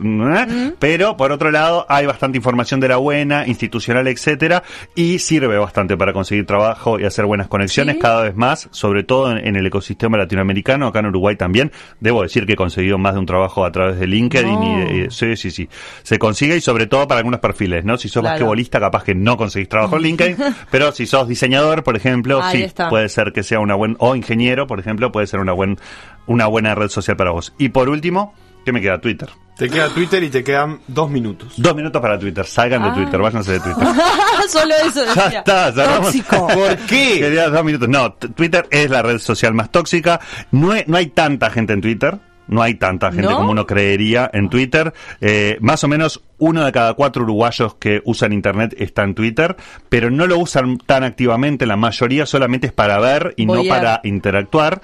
¿eh? 0.49 0.73
pero 0.79 1.15
por 1.15 1.31
otro 1.31 1.51
lado 1.51 1.85
hay 1.89 2.07
bastante 2.07 2.37
información 2.39 2.79
de 2.79 2.87
la 2.87 2.97
buena, 2.97 3.45
institucional, 3.45 4.07
etcétera, 4.07 4.63
y 4.95 5.19
sirve 5.19 5.59
bastante 5.59 5.95
para 5.95 6.11
conseguir 6.11 6.47
trabajo 6.47 6.99
y 6.99 7.05
hacer 7.05 7.25
buenas 7.27 7.47
conexiones 7.49 7.95
¿Sí? 7.97 8.01
cada 8.01 8.23
vez 8.23 8.35
más, 8.35 8.67
sobre 8.71 9.03
todo 9.03 9.31
en, 9.31 9.45
en 9.45 9.55
el 9.55 9.67
ecosistema 9.67 10.17
latinoamericano, 10.17 10.87
acá 10.87 10.99
en 11.01 11.05
Uruguay 11.07 11.35
también. 11.35 11.71
Debo 11.99 12.23
decir 12.23 12.47
que 12.47 12.53
he 12.53 12.55
conseguido 12.55 12.97
más 12.97 13.13
de 13.13 13.19
un 13.19 13.27
trabajo 13.27 13.63
a 13.63 13.71
través 13.71 13.99
de 13.99 14.07
LinkedIn 14.07 14.55
No. 14.55 14.63
y 14.63 14.85
de- 14.85 14.93
y 14.95 14.99
de- 15.01 15.11
sí, 15.11 15.35
sí, 15.35 15.51
sí. 15.51 15.69
Se 16.01 16.17
consigue 16.17 16.57
y 16.57 16.61
sobre 16.61 16.87
todo 16.87 17.07
para 17.07 17.19
algunos 17.19 17.41
perfiles, 17.41 17.85
¿no? 17.85 17.97
Si 17.97 18.07
sos 18.09 18.21
Claro. 18.21 18.33
basquetbolista, 18.33 18.79
capaz 18.79 19.03
que 19.03 19.13
no 19.13 19.37
conseguís 19.37 19.69
trabajo 19.69 19.97
en 19.97 20.01
LinkedIn, 20.01 20.37
pero 20.71 20.91
si 20.93 21.05
sos 21.05 21.27
diseñador, 21.27 21.83
por 21.83 21.95
ejemplo, 21.95 22.41
Ahí 22.41 22.57
sí, 22.57 22.63
está. 22.63 22.89
puede 22.89 23.07
ser 23.07 23.33
que 23.33 23.43
sea 23.43 23.59
una 23.59 23.75
buena, 23.75 23.95
o 23.99 24.15
ingeniero, 24.15 24.65
por 24.65 24.79
ejemplo, 24.79 25.11
puede 25.11 25.27
ser 25.27 25.39
una, 25.43 25.53
buen, 25.53 25.77
una 26.25 26.47
buena 26.47 26.73
red 26.75 26.89
social 26.89 27.15
para 27.15 27.32
vos. 27.32 27.53
Y 27.58 27.69
por 27.69 27.89
último, 27.89 28.34
¿Qué 28.65 28.71
me 28.71 28.79
queda? 28.79 29.01
Twitter. 29.01 29.29
Te 29.58 29.69
queda 29.69 29.89
Twitter 29.89 30.23
y 30.23 30.29
te 30.29 30.41
quedan 30.41 30.79
dos 30.88 31.10
minutos. 31.12 31.53
Dos 31.58 31.75
minutos 31.75 32.01
para 32.01 32.17
Twitter. 32.17 32.45
Salgan 32.45 32.82
de 32.82 32.91
Twitter, 32.91 33.19
váyanse 33.21 33.51
de 33.51 33.60
Twitter. 33.60 33.84
Solo 34.47 34.73
eso 34.88 35.03
Ya 35.13 35.27
está, 35.39 35.71
cerramos. 35.73 36.06
Tóxico. 36.06 36.47
¿Por 36.47 36.77
qué? 36.88 37.19
Quería 37.19 37.49
dos 37.49 37.63
minutos. 37.65 37.89
No, 37.89 38.13
Twitter 38.13 38.65
es 38.71 38.89
la 38.89 39.01
red 39.01 39.19
social 39.19 39.53
más 39.53 39.69
tóxica. 39.69 40.21
No, 40.51 40.71
hay- 40.71 40.86
no 40.88 40.95
hay 40.95 41.08
tanta 41.08 41.49
gente 41.49 41.73
en 41.73 41.82
Twitter. 41.82 42.17
No 42.47 42.62
hay 42.62 42.75
tanta 42.75 43.12
gente 43.12 43.29
¿No? 43.29 43.38
como 43.38 43.51
uno 43.51 43.65
creería 43.67 44.29
en 44.34 44.49
Twitter. 44.49 44.93
Eh, 45.19 45.58
más 45.60 45.84
o 45.84 45.89
menos 45.89 46.23
uno 46.43 46.65
de 46.65 46.71
cada 46.71 46.93
cuatro 46.93 47.23
uruguayos 47.23 47.75
que 47.75 48.01
usan 48.06 48.34
Internet 48.34 48.75
está 48.77 49.03
en 49.03 49.15
Twitter, 49.15 49.56
pero 49.89 50.12
no 50.12 50.27
lo 50.27 50.38
usan 50.38 50.77
tan 50.77 51.03
activamente. 51.03 51.65
La 51.65 51.75
mayoría 51.77 52.25
solamente 52.25 52.67
es 52.67 52.73
para 52.73 52.99
ver 52.99 53.34
y 53.38 53.45
no 53.45 53.62
para 53.69 54.01
interactuar. 54.03 54.82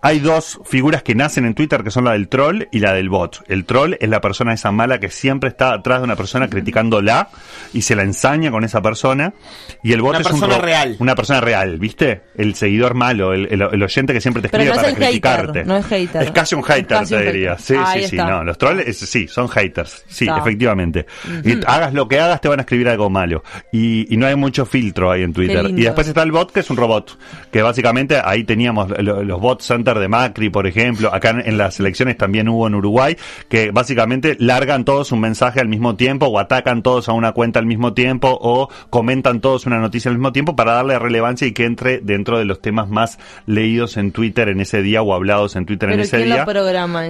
Hay 0.00 0.20
dos 0.20 0.60
figuras 0.64 1.02
que 1.02 1.14
nacen 1.14 1.44
en 1.44 1.54
Twitter 1.54 1.82
que 1.84 1.90
son 1.90 2.04
la 2.04 2.12
del 2.12 2.28
troll 2.28 2.64
y 2.72 2.78
la 2.80 2.92
del 2.94 3.08
bot. 3.08 3.44
El 3.48 3.64
troll 3.64 3.94
es 4.00 4.08
la 4.08 4.20
persona 4.20 4.54
esa 4.54 4.72
mala 4.72 5.00
que 5.00 5.10
siempre 5.10 5.48
está 5.50 5.72
atrás 5.74 5.98
de 6.00 6.04
una 6.04 6.16
persona 6.16 6.48
criticándola 6.48 7.28
y 7.72 7.82
se 7.82 7.94
la 7.94 8.02
ensaña 8.02 8.50
con 8.50 8.64
esa 8.64 8.80
persona. 8.80 9.34
Y 9.82 9.92
el 9.92 10.00
bot 10.00 10.10
Una 10.10 10.20
es 10.20 10.26
persona 10.28 10.58
real. 10.58 10.96
Una 10.98 11.14
persona 11.14 11.40
real, 11.40 11.78
¿viste? 11.78 12.22
El 12.36 12.54
seguidor 12.54 12.94
malo, 12.94 13.32
el, 13.32 13.46
el- 13.52 13.62
el 13.62 13.82
oyente 13.82 14.12
que 14.12 14.20
siempre 14.20 14.40
te 14.42 14.46
escribe 14.48 14.66
no 14.66 14.72
es 14.72 14.78
para 14.78 14.88
hater, 14.92 15.06
criticarte. 15.08 15.64
no 15.64 15.76
es 15.76 15.86
hater. 15.86 16.22
Es 16.22 16.30
casi 16.30 16.54
un 16.54 16.62
hater, 16.62 16.86
Casi 16.86 17.14
te 17.14 17.22
diría. 17.32 17.58
Sí, 17.58 17.74
sí, 17.94 18.02
sí. 18.08 18.16
No, 18.16 18.42
los 18.44 18.56
trolls, 18.58 18.96
sí, 18.96 19.28
son 19.28 19.48
haters. 19.48 20.04
Sí, 20.08 20.26
efectivamente. 20.38 21.01
Y 21.44 21.52
hagas 21.66 21.94
lo 21.94 22.08
que 22.08 22.20
hagas, 22.20 22.40
te 22.40 22.48
van 22.48 22.58
a 22.58 22.62
escribir 22.62 22.88
algo 22.88 23.10
malo. 23.10 23.42
Y, 23.72 24.12
y 24.12 24.16
no 24.16 24.26
hay 24.26 24.36
mucho 24.36 24.64
filtro 24.66 25.10
ahí 25.10 25.22
en 25.22 25.32
Twitter. 25.32 25.64
Y 25.78 25.82
después 25.84 26.08
está 26.08 26.22
el 26.22 26.32
bot, 26.32 26.52
que 26.52 26.60
es 26.60 26.70
un 26.70 26.76
robot. 26.76 27.18
Que 27.50 27.62
básicamente 27.62 28.20
ahí 28.22 28.44
teníamos 28.44 28.90
lo- 28.98 29.22
los 29.22 29.40
bot 29.40 29.60
center 29.62 29.98
de 29.98 30.08
Macri, 30.08 30.50
por 30.50 30.66
ejemplo. 30.66 31.12
Acá 31.14 31.30
en, 31.30 31.40
en 31.40 31.58
las 31.58 31.78
elecciones 31.80 32.16
también 32.16 32.48
hubo 32.48 32.66
en 32.66 32.74
Uruguay, 32.74 33.16
que 33.48 33.70
básicamente 33.70 34.36
largan 34.38 34.84
todos 34.84 35.12
un 35.12 35.20
mensaje 35.20 35.60
al 35.60 35.68
mismo 35.68 35.96
tiempo, 35.96 36.26
o 36.26 36.38
atacan 36.38 36.82
todos 36.82 37.08
a 37.08 37.12
una 37.12 37.32
cuenta 37.32 37.58
al 37.58 37.66
mismo 37.66 37.92
tiempo, 37.94 38.36
o 38.40 38.68
comentan 38.90 39.40
todos 39.40 39.66
una 39.66 39.78
noticia 39.78 40.10
al 40.10 40.16
mismo 40.16 40.32
tiempo 40.32 40.56
para 40.56 40.72
darle 40.72 40.98
relevancia 40.98 41.46
y 41.46 41.52
que 41.52 41.64
entre 41.64 41.98
dentro 42.00 42.38
de 42.38 42.44
los 42.44 42.60
temas 42.60 42.88
más 42.88 43.18
leídos 43.46 43.96
en 43.96 44.12
Twitter 44.12 44.48
en 44.48 44.60
ese 44.60 44.82
día 44.82 45.02
o 45.02 45.14
hablados 45.14 45.56
en 45.56 45.66
Twitter 45.66 45.90
en 45.90 46.00
ese 46.00 46.16
¿quién 46.18 46.28
lo 46.30 46.34
día. 46.36 46.44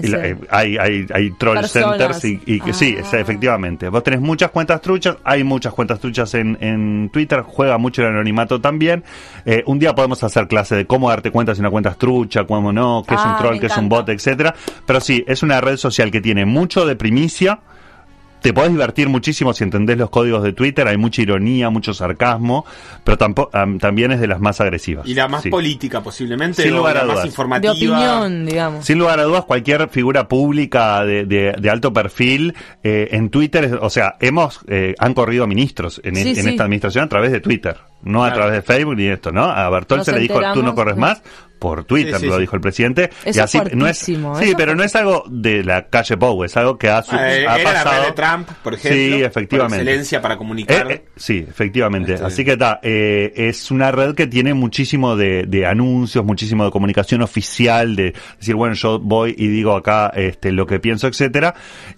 Y 0.05 0.09
la- 0.09 0.27
eh, 0.27 0.37
hay, 0.51 0.77
hay, 0.79 1.07
hay 1.13 1.31
troll 1.33 1.57
Personas. 1.59 2.21
centers 2.21 2.25
y, 2.25 2.41
y 2.47 2.61
que 2.61 2.73
sí, 2.73 2.95
Ah. 2.97 3.01
es- 3.01 3.15
efectivamente. 3.15 3.72
Vos 3.89 4.03
tenés 4.03 4.21
muchas 4.21 4.51
cuentas 4.51 4.81
truchas, 4.81 5.17
hay 5.25 5.45
muchas 5.45 5.73
cuentas 5.73 6.01
truchas 6.01 6.35
en, 6.35 6.57
en 6.61 7.11
Twitter, 7.11 7.43
juega 7.43 7.79
mucho 7.79 8.03
el 8.03 8.09
anonimato 8.09 8.61
también. 8.61 9.05
Eh, 9.45 9.63
un 9.67 9.79
día 9.79 9.95
podemos 9.95 10.23
hacer 10.25 10.49
clase 10.49 10.77
de 10.77 10.87
cómo 10.87 11.09
darte 11.11 11.31
cuenta 11.31 11.55
si 11.55 11.61
una 11.61 11.71
cuenta 11.71 11.91
es 11.91 11.99
trucha, 11.99 12.45
cómo 12.45 12.73
no, 12.73 13.05
qué 13.07 13.15
es 13.15 13.21
un 13.21 13.31
Ah, 13.33 13.39
troll, 13.39 13.59
qué 13.59 13.67
es 13.67 13.77
un 13.77 13.89
bot, 13.89 14.09
etcétera. 14.09 14.55
Pero 14.87 15.01
sí, 15.01 15.25
es 15.27 15.43
una 15.43 15.61
red 15.61 15.77
social 15.77 16.11
que 16.11 16.21
tiene 16.21 16.45
mucho 16.45 16.87
de 16.87 16.97
primicia. 16.97 17.61
Te 18.43 18.53
podés 18.53 18.73
divertir 18.73 19.09
muchísimo 19.09 19.55
si 19.55 19.65
entendés 19.65 19.97
los 19.99 20.11
códigos 20.11 20.43
de 20.43 20.53
Twitter, 20.53 20.87
hay 20.89 20.97
mucha 20.97 21.23
ironía, 21.23 21.71
mucho 21.71 21.95
sarcasmo, 21.95 22.65
pero 23.05 23.17
tampoco, 23.17 23.57
am- 23.57 23.79
también 23.79 24.11
es 24.13 24.21
de 24.21 24.27
las 24.27 24.41
más 24.41 24.61
agresivas. 24.61 25.07
Y 25.07 25.15
la 25.15 25.29
más 25.29 25.43
Sí. 25.45 25.49
política 25.51 26.03
posiblemente, 26.03 26.63
Sin 26.63 26.73
o 26.75 26.79
lugar 26.79 26.97
la 26.97 27.01
a 27.03 27.05
más 27.05 27.13
dudas. 27.15 27.23
De 27.25 27.29
informativa. 27.29 27.73
opinión, 27.73 28.47
digamos. 28.47 28.85
Sin 28.85 28.99
lugar 28.99 29.21
a 29.21 29.23
dudas, 29.25 29.45
cualquier 29.45 29.89
figura 29.89 30.27
pública 30.29 31.05
de, 31.05 31.25
de- 31.25 31.55
de 31.59 31.71
alto 31.71 31.93
perfil 31.93 32.55
eh, 32.83 33.09
en 33.13 33.31
Twitter, 33.31 33.65
es- 33.65 33.73
o 33.81 33.89
sea, 33.91 34.17
hemos 34.21 34.61
eh, 34.67 34.95
han 34.99 35.15
corrido 35.15 35.47
ministros 35.47 36.01
en, 36.05 36.17
Sí, 36.17 36.31
en 36.31 36.35
sí. 36.35 36.49
esta 36.51 36.65
administración 36.65 37.05
a 37.05 37.09
través 37.09 37.31
de 37.33 37.41
Twitter, 37.41 37.77
no 38.03 38.25
a 38.25 38.33
través 38.33 38.55
de 38.55 38.63
Facebook 38.63 38.97
ni 38.97 39.07
esto, 39.07 39.31
¿no? 39.31 39.45
A 39.45 39.71
Bertol 39.71 40.05
se 40.05 40.13
le 40.13 40.19
dijo, 40.21 40.41
tú 40.53 40.63
no 40.65 40.75
corres 40.75 40.97
más. 40.97 41.23
Por 41.63 41.85
Twitter 41.85 42.15
Sí, 42.17 42.21
sí, 42.23 42.27
lo 42.27 42.35
sí. 42.35 42.41
dijo 42.41 42.57
el 42.57 42.63
presidente. 42.63 43.11
Eso 43.25 43.39
y 43.39 43.43
así 43.43 43.59
es 43.59 43.75
no 43.75 43.87
es, 43.87 43.99
sí, 43.99 44.15
eso 44.15 44.57
pero 44.57 44.75
no 44.75 44.83
es 44.83 44.95
algo 44.97 45.25
de 45.31 45.63
la 45.65 45.87
calle 45.89 46.17
Pou, 46.17 46.43
es 46.45 46.57
algo 46.57 46.77
que 46.77 46.89
ha, 46.89 47.03
su- 47.03 47.15
Eh, 47.15 47.47
ha 47.47 47.59
era 47.59 47.73
la 47.73 47.85
pasado. 47.85 48.01
red 48.03 48.07
de 48.09 48.13
Trump, 48.13 48.49
por 48.63 48.75
ejemplo. 48.75 48.99
Sí, 49.17 49.23
efectivamente. 49.23 49.77
Por 49.77 49.83
excelencia 49.89 50.21
para 50.23 50.37
comunicar. 50.37 50.91
Eh, 50.91 50.95
eh, 50.95 51.05
sí, 51.17 51.45
efectivamente. 51.49 52.15
Este- 52.15 52.27
Así 52.27 52.45
que 52.45 52.53
está, 52.53 52.81
eh, 52.83 53.33
es 53.37 53.71
una 53.71 53.91
red 53.93 54.15
que 54.15 54.27
tiene 54.27 54.55
muchísimo 54.55 55.17
de, 55.17 55.45
de 55.47 55.67
anuncios, 55.67 56.25
muchísimo 56.25 56.65
de 56.65 56.71
comunicación 56.71 57.23
oficial, 57.23 57.95
de 57.97 58.15
decir, 58.39 58.55
bueno, 58.55 58.75
yo 58.75 58.99
voy 58.99 59.35
y 59.39 59.47
digo 59.49 59.77
acá 59.77 60.09
este, 60.17 60.53
lo 60.53 60.67
que 60.67 60.81
pienso, 60.81 61.07
etcétera, 61.07 61.55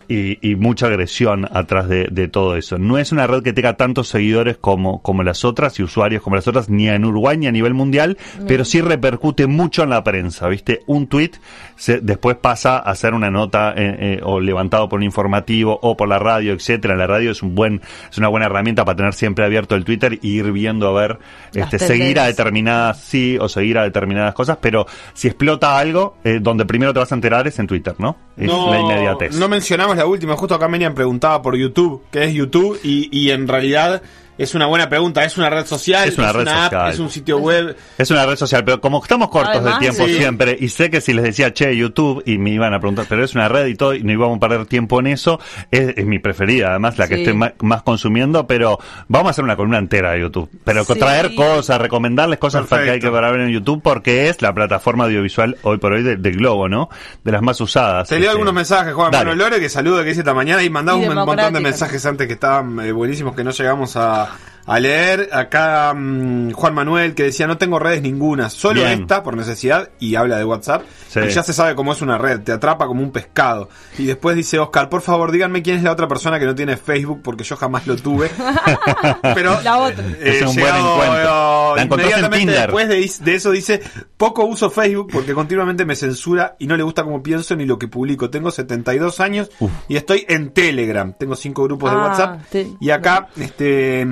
y, 0.09 0.39
y 0.47 0.57
mucha 0.57 0.87
agresión 0.87 1.47
atrás 1.51 1.89
de, 1.89 2.09
de 2.11 2.29
todo 2.29 2.57
eso. 2.57 2.79
No 2.79 2.99
es 2.99 3.13
una 3.13 3.27
red 3.27 3.43
que 3.43 3.53
tenga 3.53 3.75
tantos 3.77 4.09
seguidores 4.09 4.57
como, 4.59 5.01
como 5.03 5.23
las 5.23 5.45
otras 5.45 5.79
y 5.79 5.83
usuarios 5.83 6.23
como 6.23 6.37
las 6.37 6.47
otras, 6.49 6.69
ni 6.69 6.89
en 6.89 7.05
Uruguay 7.05 7.37
ni 7.39 7.47
a 7.47 7.53
nivel 7.53 7.75
mundial, 7.75 8.19
pero 8.47 8.65
sí 8.65 8.81
repercute 8.81 9.47
mucho 9.55 9.83
en 9.83 9.91
la 9.91 10.05
prensa, 10.05 10.49
¿viste? 10.49 10.83
Un 10.87 11.07
tweet 11.07 11.33
se, 11.77 12.01
después 12.01 12.37
pasa 12.37 12.79
a 12.79 12.95
ser 12.95 13.15
una 13.15 13.31
nota 13.31 13.73
eh, 13.77 13.97
eh, 13.99 14.21
o 14.23 14.41
levantado 14.41 14.89
por 14.89 14.99
un 14.99 15.05
informativo 15.05 15.79
o 15.83 15.97
por 15.97 16.09
la 16.09 16.19
radio, 16.19 16.53
etcétera. 16.53 16.97
La 16.97 17.07
radio 17.07 17.31
es 17.31 17.43
un 17.43 17.55
buen, 17.55 17.81
es 18.11 18.19
una 18.19 18.29
buena 18.29 18.47
herramienta 18.47 18.85
para 18.85 18.97
tener 18.97 19.15
siempre 19.15 19.45
abierto 19.45 19.75
el 19.75 19.85
Twitter 19.85 20.19
y 20.21 20.39
ir 20.39 20.53
viendo 20.53 20.89
a 20.89 21.01
ver, 21.01 21.19
Las 21.53 21.73
este, 21.73 21.87
seguir 21.87 22.19
a 22.21 22.27
determinadas 22.27 23.01
sí 23.01 23.39
o 23.41 23.49
seguir 23.49 23.79
a 23.79 23.85
determinadas 23.85 24.35
cosas, 24.35 24.59
pero 24.61 24.87
si 25.13 25.29
explota 25.29 25.79
algo, 25.79 26.17
eh, 26.25 26.39
donde 26.41 26.65
primero 26.65 26.93
te 26.93 26.99
vas 26.99 27.13
a 27.13 27.15
enterar 27.15 27.47
es 27.47 27.59
en 27.59 27.67
Twitter, 27.67 27.95
¿no? 27.99 28.17
Es 28.37 28.49
la 28.49 28.81
inmediatez. 28.81 29.37
no 29.37 29.49
mencionamos 29.49 29.97
la 29.97 30.07
última, 30.07 30.37
justo 30.37 30.55
acá 30.55 30.69
Miriam 30.69 30.95
preguntaba 30.95 31.41
por 31.41 31.57
YouTube, 31.57 32.03
¿qué 32.11 32.25
es 32.25 32.35
YouTube? 32.35 32.79
Y, 32.83 33.09
y 33.17 33.31
en 33.31 33.47
realidad 33.47 34.03
es 34.37 34.55
una 34.55 34.67
buena 34.67 34.89
pregunta, 34.89 35.25
es 35.25 35.37
una 35.39 35.49
red 35.51 35.65
social, 35.67 36.09
Es 36.09 36.19
una 36.19 36.33
red 36.33 36.49
app, 36.49 36.65
social. 36.73 36.93
es 36.93 36.99
un 36.99 37.11
sitio 37.11 37.39
web. 37.39 37.77
Es 37.99 38.11
una 38.11 38.27
red 38.27 38.37
social, 38.37 38.65
pero 38.65 38.81
como 38.81 39.03
estamos 39.03 39.29
cortos 39.29 39.57
Además, 39.57 39.75
de 39.75 39.81
tiempo 39.89 40.07
sí. 40.07 40.15
siempre, 40.17 40.57
y 40.61 40.69
sé 40.69 40.91
que 40.91 41.01
si 41.01 41.13
les 41.13 41.25
decía, 41.25 41.53
che, 41.53 41.77
YouTube, 41.77 42.23
y 42.27 42.39
me 42.39 42.51
iban 42.51 42.75
a 42.75 42.81
preguntar, 42.81 43.07
pero 43.09 43.25
es 43.25 43.35
una 43.35 43.49
red 43.49 43.67
y 43.67 43.75
todo, 43.75 43.95
y 43.95 44.03
no 44.03 44.13
íbamos 44.13 44.37
a 44.37 44.41
perder 44.41 44.67
tiempo 44.67 44.99
en 45.01 45.07
eso, 45.09 45.39
es, 45.71 45.95
es 45.97 46.05
mi 46.07 46.19
preferida, 46.19 46.71
además, 46.71 46.99
la 46.99 47.09
que 47.09 47.15
Sí. 47.17 47.21
estoy 47.23 47.35
más, 47.61 47.83
consumiendo, 47.83 48.47
pero 48.47 48.79
vamos 49.09 49.29
a 49.29 49.31
hacer 49.31 49.45
una 49.45 49.57
columna 49.57 49.79
entera 49.79 50.13
de 50.13 50.21
YouTube. 50.21 50.51
Pero 50.65 50.85
Sí. 50.85 50.95
traer 50.99 51.35
cosas, 51.35 51.81
recomendarles 51.81 52.39
cosas 52.39 52.67
para 52.67 52.85
que 52.85 52.91
hay 52.91 53.01
que 53.01 53.11
ver 53.11 53.25
en 53.41 53.51
YouTube, 53.51 53.81
porque 53.83 54.29
es 54.29 54.43
la 54.43 54.53
plataforma 54.55 55.05
audiovisual 55.05 55.57
hoy 55.63 55.79
por 55.79 55.93
hoy 55.93 56.03
de- 56.03 56.17
del 56.17 56.37
globo, 56.37 56.69
¿no? 56.69 56.89
De 57.23 57.33
las 57.33 57.43
más 57.43 57.61
usadas. 57.61 58.09
Te 58.09 58.15
leo 58.17 58.23
Este, 58.25 58.31
algunos 58.33 58.55
mensajes, 58.55 58.93
Juan. 58.95 59.11
Manuel 59.13 59.39
Lore, 59.39 59.61
que 59.61 59.69
saluda, 59.69 60.03
que 60.03 60.09
dice 60.09 60.21
esta 60.21 60.35
mañana, 60.35 60.63
y 60.63 60.71
mandamos 60.71 61.05
Y 61.05 61.09
un 61.09 61.15
montón 61.15 61.53
de 61.53 61.61
mensajes 61.61 62.05
antes 62.07 62.27
que 62.27 62.33
estaban 62.35 62.81
eh, 62.81 62.93
buenísimos 62.93 63.35
que 63.35 63.45
no 63.45 63.51
llegamos 63.51 63.97
a, 63.97 64.29
a 64.67 64.81
leer. 64.81 65.29
Acá 65.33 65.93
mm, 65.95 66.53
Juan 66.53 66.75
Manuel 66.75 67.15
que 67.15 67.25
decía, 67.25 67.47
no 67.47 67.59
tengo 67.59 67.79
redes 67.79 68.03
ninguna, 68.03 68.51
solo 68.51 68.81
Bien. 68.83 69.03
esta 69.03 69.23
por 69.23 69.37
necesidad, 69.37 69.91
y 69.99 70.15
habla 70.15 70.37
de 70.39 70.45
WhatsApp. 70.45 70.83
Sí. 71.09 71.21
Y 71.21 71.29
ya 71.29 71.43
se 71.43 71.53
sabe 71.53 71.75
cómo 71.75 71.93
es 71.93 72.03
una 72.03 72.19
red, 72.19 72.41
te 72.41 72.51
atrapa 72.53 72.87
como 72.87 73.03
un 73.03 73.13
pescado. 73.13 73.69
Y 73.99 74.05
después 74.07 74.35
dice 74.37 74.59
Oscar, 74.59 74.89
por 74.89 75.01
favor, 75.03 75.31
díganme 75.31 75.63
quién 75.63 75.77
es 75.77 75.83
la 75.85 75.93
otra 75.93 76.09
persona 76.09 76.39
que 76.41 76.47
no 76.47 76.55
tiene 76.55 76.77
Facebook, 76.77 77.21
porque 77.23 77.45
yo 77.45 77.57
jamás 77.57 77.87
lo 77.87 77.97
tuve. 77.97 78.31
Pero 79.35 79.61
La 79.63 79.79
otra. 79.79 80.05
Es 80.21 80.43
un 80.43 80.57
buen 80.57 80.75
encuentro. 80.75 81.77
La 81.77 81.83
en 81.83 81.89
inmediatamente 81.93 82.39
Tinder. 82.39 82.61
después 82.63 82.89
de, 82.89 83.25
de 83.25 83.35
eso 83.37 83.51
dice, 83.51 83.81
poco 84.17 84.45
uso 84.45 84.71
Facebook 84.71 85.09
porque 85.13 85.35
continuamente 85.35 85.85
me 85.85 85.95
censura 85.97 86.57
y 86.59 86.67
no 86.67 86.77
le 86.77 86.83
gusta 86.83 87.03
cómo 87.05 87.23
pienso 87.23 87.55
ni 87.57 87.65
lo 87.65 87.79
que 87.79 87.89
publico. 87.89 88.31
Tengo 88.31 88.51
72 88.51 89.21
años 89.21 89.51
Uf. 89.61 89.71
y 89.89 89.97
estoy 89.97 90.25
en 90.29 90.51
Telegram. 90.51 91.13
Tengo 91.19 91.37
cinco 91.37 91.65
grupos 91.65 91.91
de 91.91 91.97
Ah, 91.97 92.01
WhatsApp. 92.01 92.41
te- 92.51 92.69
Y 92.81 92.91
acá, 92.91 93.29
este... 93.37 94.07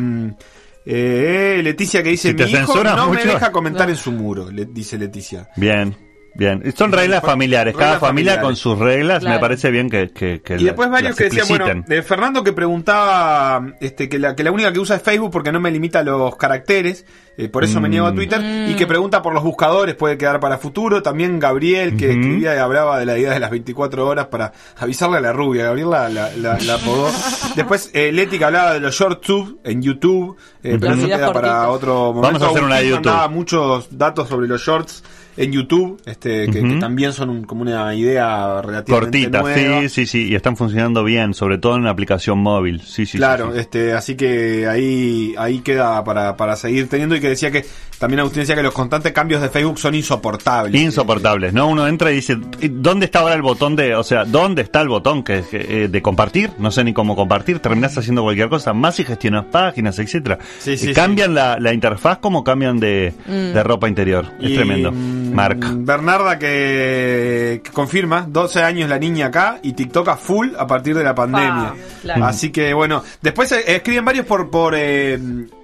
mm, 0.84 0.90
eh, 0.94 1.60
Leticia 1.62 2.02
que 2.02 2.10
dice, 2.10 2.28
Si 2.30 2.34
mi 2.34 2.42
hijo 2.50 2.82
no 2.84 3.10
me 3.10 3.16
mucho". 3.18 3.28
deja 3.28 3.52
comentar 3.52 3.86
No. 3.86 3.92
en 3.92 3.96
su 3.98 4.12
muro, 4.12 4.50
le 4.50 4.66
dice 4.66 4.98
Leticia. 4.98 5.48
Bien. 5.56 5.96
Bien, 6.34 6.62
son 6.76 6.92
reglas 6.92 7.22
familiares, 7.22 7.74
cada 7.74 7.92
Reglas 7.94 8.00
familia 8.08 8.32
familiares. 8.32 8.42
con 8.42 8.56
sus 8.56 8.78
reglas, 8.78 9.22
me 9.22 9.38
parece 9.38 9.70
bien 9.70 9.90
que, 9.90 10.10
que, 10.10 10.40
que 10.40 10.54
Y 10.56 10.64
después 10.64 10.88
varios 10.90 11.14
que 11.16 11.24
decían, 11.24 11.46
bueno, 11.48 11.84
de 11.86 12.02
Fernando 12.02 12.42
que 12.42 12.52
preguntaba 12.52 13.66
este, 13.80 14.08
que, 14.08 14.18
la, 14.18 14.34
que 14.34 14.42
la 14.44 14.50
única 14.50 14.72
que 14.72 14.78
usa 14.80 14.96
es 14.96 15.02
Facebook 15.02 15.30
porque 15.30 15.52
no 15.52 15.60
me 15.60 15.70
limita 15.70 16.02
los 16.02 16.36
caracteres, 16.36 17.04
eh, 17.36 17.48
por 17.48 17.64
eso 17.64 17.80
me 17.80 17.88
niego 17.88 18.06
a 18.06 18.14
Twitter, 18.14 18.40
y 18.68 18.74
que 18.74 18.86
pregunta 18.86 19.22
por 19.22 19.32
los 19.34 19.42
buscadores, 19.42 19.94
puede 19.94 20.18
quedar 20.18 20.40
para 20.40 20.58
futuro. 20.58 21.02
También 21.02 21.38
Gabriel, 21.38 21.96
que 21.96 22.10
escribía 22.12 22.54
y 22.54 22.58
hablaba 22.58 22.98
de 22.98 23.06
la 23.06 23.18
idea 23.18 23.32
de 23.32 23.40
las 23.40 23.50
24 23.50 24.06
horas 24.06 24.26
para 24.26 24.52
avisarle 24.78 25.18
a 25.18 25.20
la 25.20 25.32
rubia. 25.32 25.64
Gabriel 25.64 25.90
la, 25.90 26.08
la, 26.08 26.30
la- 26.36 26.58
la 26.58 26.74
apodó. 26.74 27.10
Después 27.56 27.90
eh, 27.94 28.10
Leti 28.12 28.38
que 28.38 28.44
hablaba 28.44 28.74
de 28.74 28.80
los 28.80 28.94
short 28.94 29.22
tube 29.24 29.56
en 29.64 29.82
YouTube, 29.82 30.36
eh, 30.62 30.76
pero 30.80 30.94
eso 30.94 31.06
queda 31.06 31.32
para 31.32 31.48
cortitos. 31.66 31.76
otro 31.76 31.94
momento. 32.12 32.20
Vamos 32.22 32.42
a 32.42 32.46
hacer 32.50 32.64
una 32.64 32.76
de 32.76 32.88
YouTube. 32.88 33.06
mandaba 33.06 33.28
muchos 33.28 33.88
datos 33.98 34.28
sobre 34.28 34.46
los 34.48 34.60
shorts 34.62 35.02
en 35.36 35.52
YouTube, 35.52 36.00
este, 36.06 36.48
que, 36.50 36.60
también 36.80 37.12
son 37.12 37.30
un- 37.30 37.44
como 37.44 37.62
una 37.62 37.94
idea 37.94 38.60
relativamente 38.62 39.22
Cortitas, 39.30 39.42
nueva. 39.42 39.80
sí, 39.82 39.88
sí, 39.88 40.06
sí, 40.06 40.28
y 40.30 40.34
están 40.34 40.56
funcionando 40.56 41.02
bien, 41.04 41.34
sobre 41.34 41.58
todo 41.58 41.74
en 41.76 41.82
una 41.82 41.90
aplicación 41.90 42.38
móvil. 42.38 42.80
Sí, 42.82 43.06
sí, 43.06 43.18
claro, 43.18 43.46
sí, 43.48 43.52
sí. 43.54 43.58
este, 43.60 43.92
así 43.92 44.14
que 44.16 44.66
ahí, 44.66 45.34
ahí 45.38 45.60
queda 45.60 46.02
para, 46.04 46.36
para 46.36 46.56
seguir 46.56 46.88
teniendo 46.88 47.16
y 47.16 47.20
que 47.20 47.28
decía 47.28 47.50
que 47.50 47.64
también 47.98 48.18
Agustín 48.20 48.40
decía 48.40 48.56
que 48.56 48.64
los 48.64 48.74
constantes 48.74 49.12
cambios 49.12 49.40
de 49.42 49.48
Facebook 49.48 49.78
son 49.78 49.94
insoportables. 49.94 50.80
Insoportables, 50.80 51.52
¿no? 51.52 51.68
Uno 51.68 51.86
entra 51.86 52.10
y 52.10 52.16
dice, 52.16 52.36
"¿Y 52.60 52.68
¿dónde 52.68 53.06
está 53.06 53.20
ahora 53.20 53.34
el 53.36 53.42
botón 53.42 53.76
de, 53.76 53.94
o 53.94 54.02
sea, 54.02 54.24
dónde 54.24 54.62
está 54.62 54.80
el 54.80 54.88
botón 54.88 55.22
que, 55.22 55.42
que, 55.48 55.84
eh, 55.84 55.88
de 55.88 56.02
compartir? 56.02 56.50
No 56.58 56.70
sé 56.72 56.82
ni 56.82 56.92
cómo 56.92 57.14
compartir, 57.14 57.60
terminás 57.60 57.96
haciendo 57.96 58.22
cualquier 58.22 58.48
cosa 58.48 58.72
más 58.72 58.98
y 58.98 59.04
gestionas 59.04 59.44
páginas, 59.52 59.98
etcétera. 60.00 60.38
Sí, 60.58 60.76
sí, 60.76 60.90
Y 60.90 60.92
cambian 60.94 61.32
La, 61.34 61.58
la 61.60 61.72
interfaz 61.72 62.18
como 62.18 62.42
cambian 62.42 62.80
de, 62.80 63.14
Mm. 63.26 63.54
de 63.54 63.62
ropa 63.62 63.88
interior. 63.88 64.26
Es 64.40 64.50
Y, 64.50 64.54
tremendo. 64.56 64.90
Mm, 65.32 65.36
Marca. 65.36 65.70
Bernarda 65.74 66.38
que, 66.38 67.60
que 67.64 67.70
confirma, 67.70 68.26
12 68.28 68.62
años 68.62 68.88
la 68.88 68.98
niña 68.98 69.26
acá 69.26 69.58
y 69.62 69.72
TikTok 69.72 70.08
a 70.08 70.16
full 70.16 70.50
a 70.58 70.66
partir 70.66 70.96
de 70.96 71.04
la 71.04 71.14
pandemia. 71.14 71.74
Claro. 72.02 72.24
Así 72.24 72.50
que 72.50 72.72
bueno, 72.74 73.02
después 73.20 73.50
eh, 73.52 73.64
escriben 73.66 74.04
varios 74.04 74.26
por 74.26 74.50
por 74.50 74.74
eh, 74.76 75.18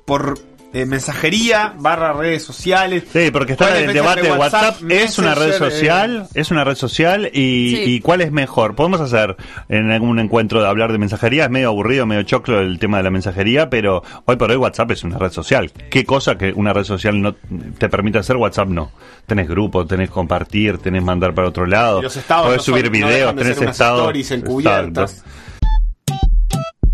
por 0.05 0.39
eh, 0.73 0.85
mensajería 0.85 1.75
barra 1.79 2.13
redes 2.13 2.43
sociales. 2.43 3.05
Sí, 3.13 3.31
porque 3.31 3.53
está 3.53 3.79
en 3.79 3.89
el 3.89 3.95
debate 3.95 4.31
WhatsApp, 4.33 4.83
es 4.91 5.19
una 5.19 5.35
red 5.35 5.57
social, 5.57 6.27
eh? 6.27 6.41
es 6.41 6.51
una 6.51 6.65
red 6.65 6.75
social 6.75 7.31
y, 7.33 8.01
cuál 8.01 8.21
es 8.21 8.33
mejor. 8.33 8.75
Podemos 8.75 9.01
hacer 9.01 9.37
en 9.69 9.91
algún 9.91 10.19
encuentro 10.19 10.61
de 10.61 10.69
hablar 10.69 10.93
de 10.93 10.99
mensajería, 10.99 11.45
es 11.45 11.51
medio 11.51 11.69
aburrido, 11.69 12.07
medio 12.07 12.23
choclo 12.23 12.61
el 12.61 12.79
tema 12.79 12.99
de 12.99 13.05
la 13.05 13.11
mensajería, 13.11 13.71
pero 13.71 14.03
hoy 14.27 14.37
por 14.37 14.51
hoy 14.51 14.57
WhatsApp 14.57 14.91
es 14.91 15.05
una 15.05 15.19
red 15.19 15.33
social. 15.33 15.73
¿Qué 15.91 16.05
cosa 16.05 16.37
que 16.37 16.53
una 16.53 16.73
red 16.73 16.85
social 16.85 17.21
no 17.21 17.35
te 17.35 17.89
permite 17.89 18.19
hacer 18.19 18.37
WhatsApp 18.37 18.69
no? 18.69 18.93
Tenés 19.27 19.49
grupo, 19.49 19.87
tenés 19.87 20.11
compartir, 20.11 20.79
tenés 20.79 21.03
mandar 21.03 21.35
para 21.35 21.49
otro 21.49 21.67
lado, 21.67 22.03
Los 22.03 22.17
estados 22.17 22.47
podés 22.47 22.63
subir 22.63 22.85
son, 22.85 22.93
videos, 22.93 23.35
no 23.35 23.43
tenés 23.43 23.61
estados 23.61 24.31
encubiertas. 24.31 25.25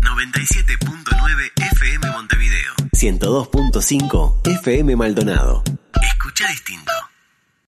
97 0.05 0.64
102.5 3.05 4.41
FM 4.63 4.95
Maldonado. 4.95 5.61
Escucha 6.01 6.47
distinto. 6.47 6.91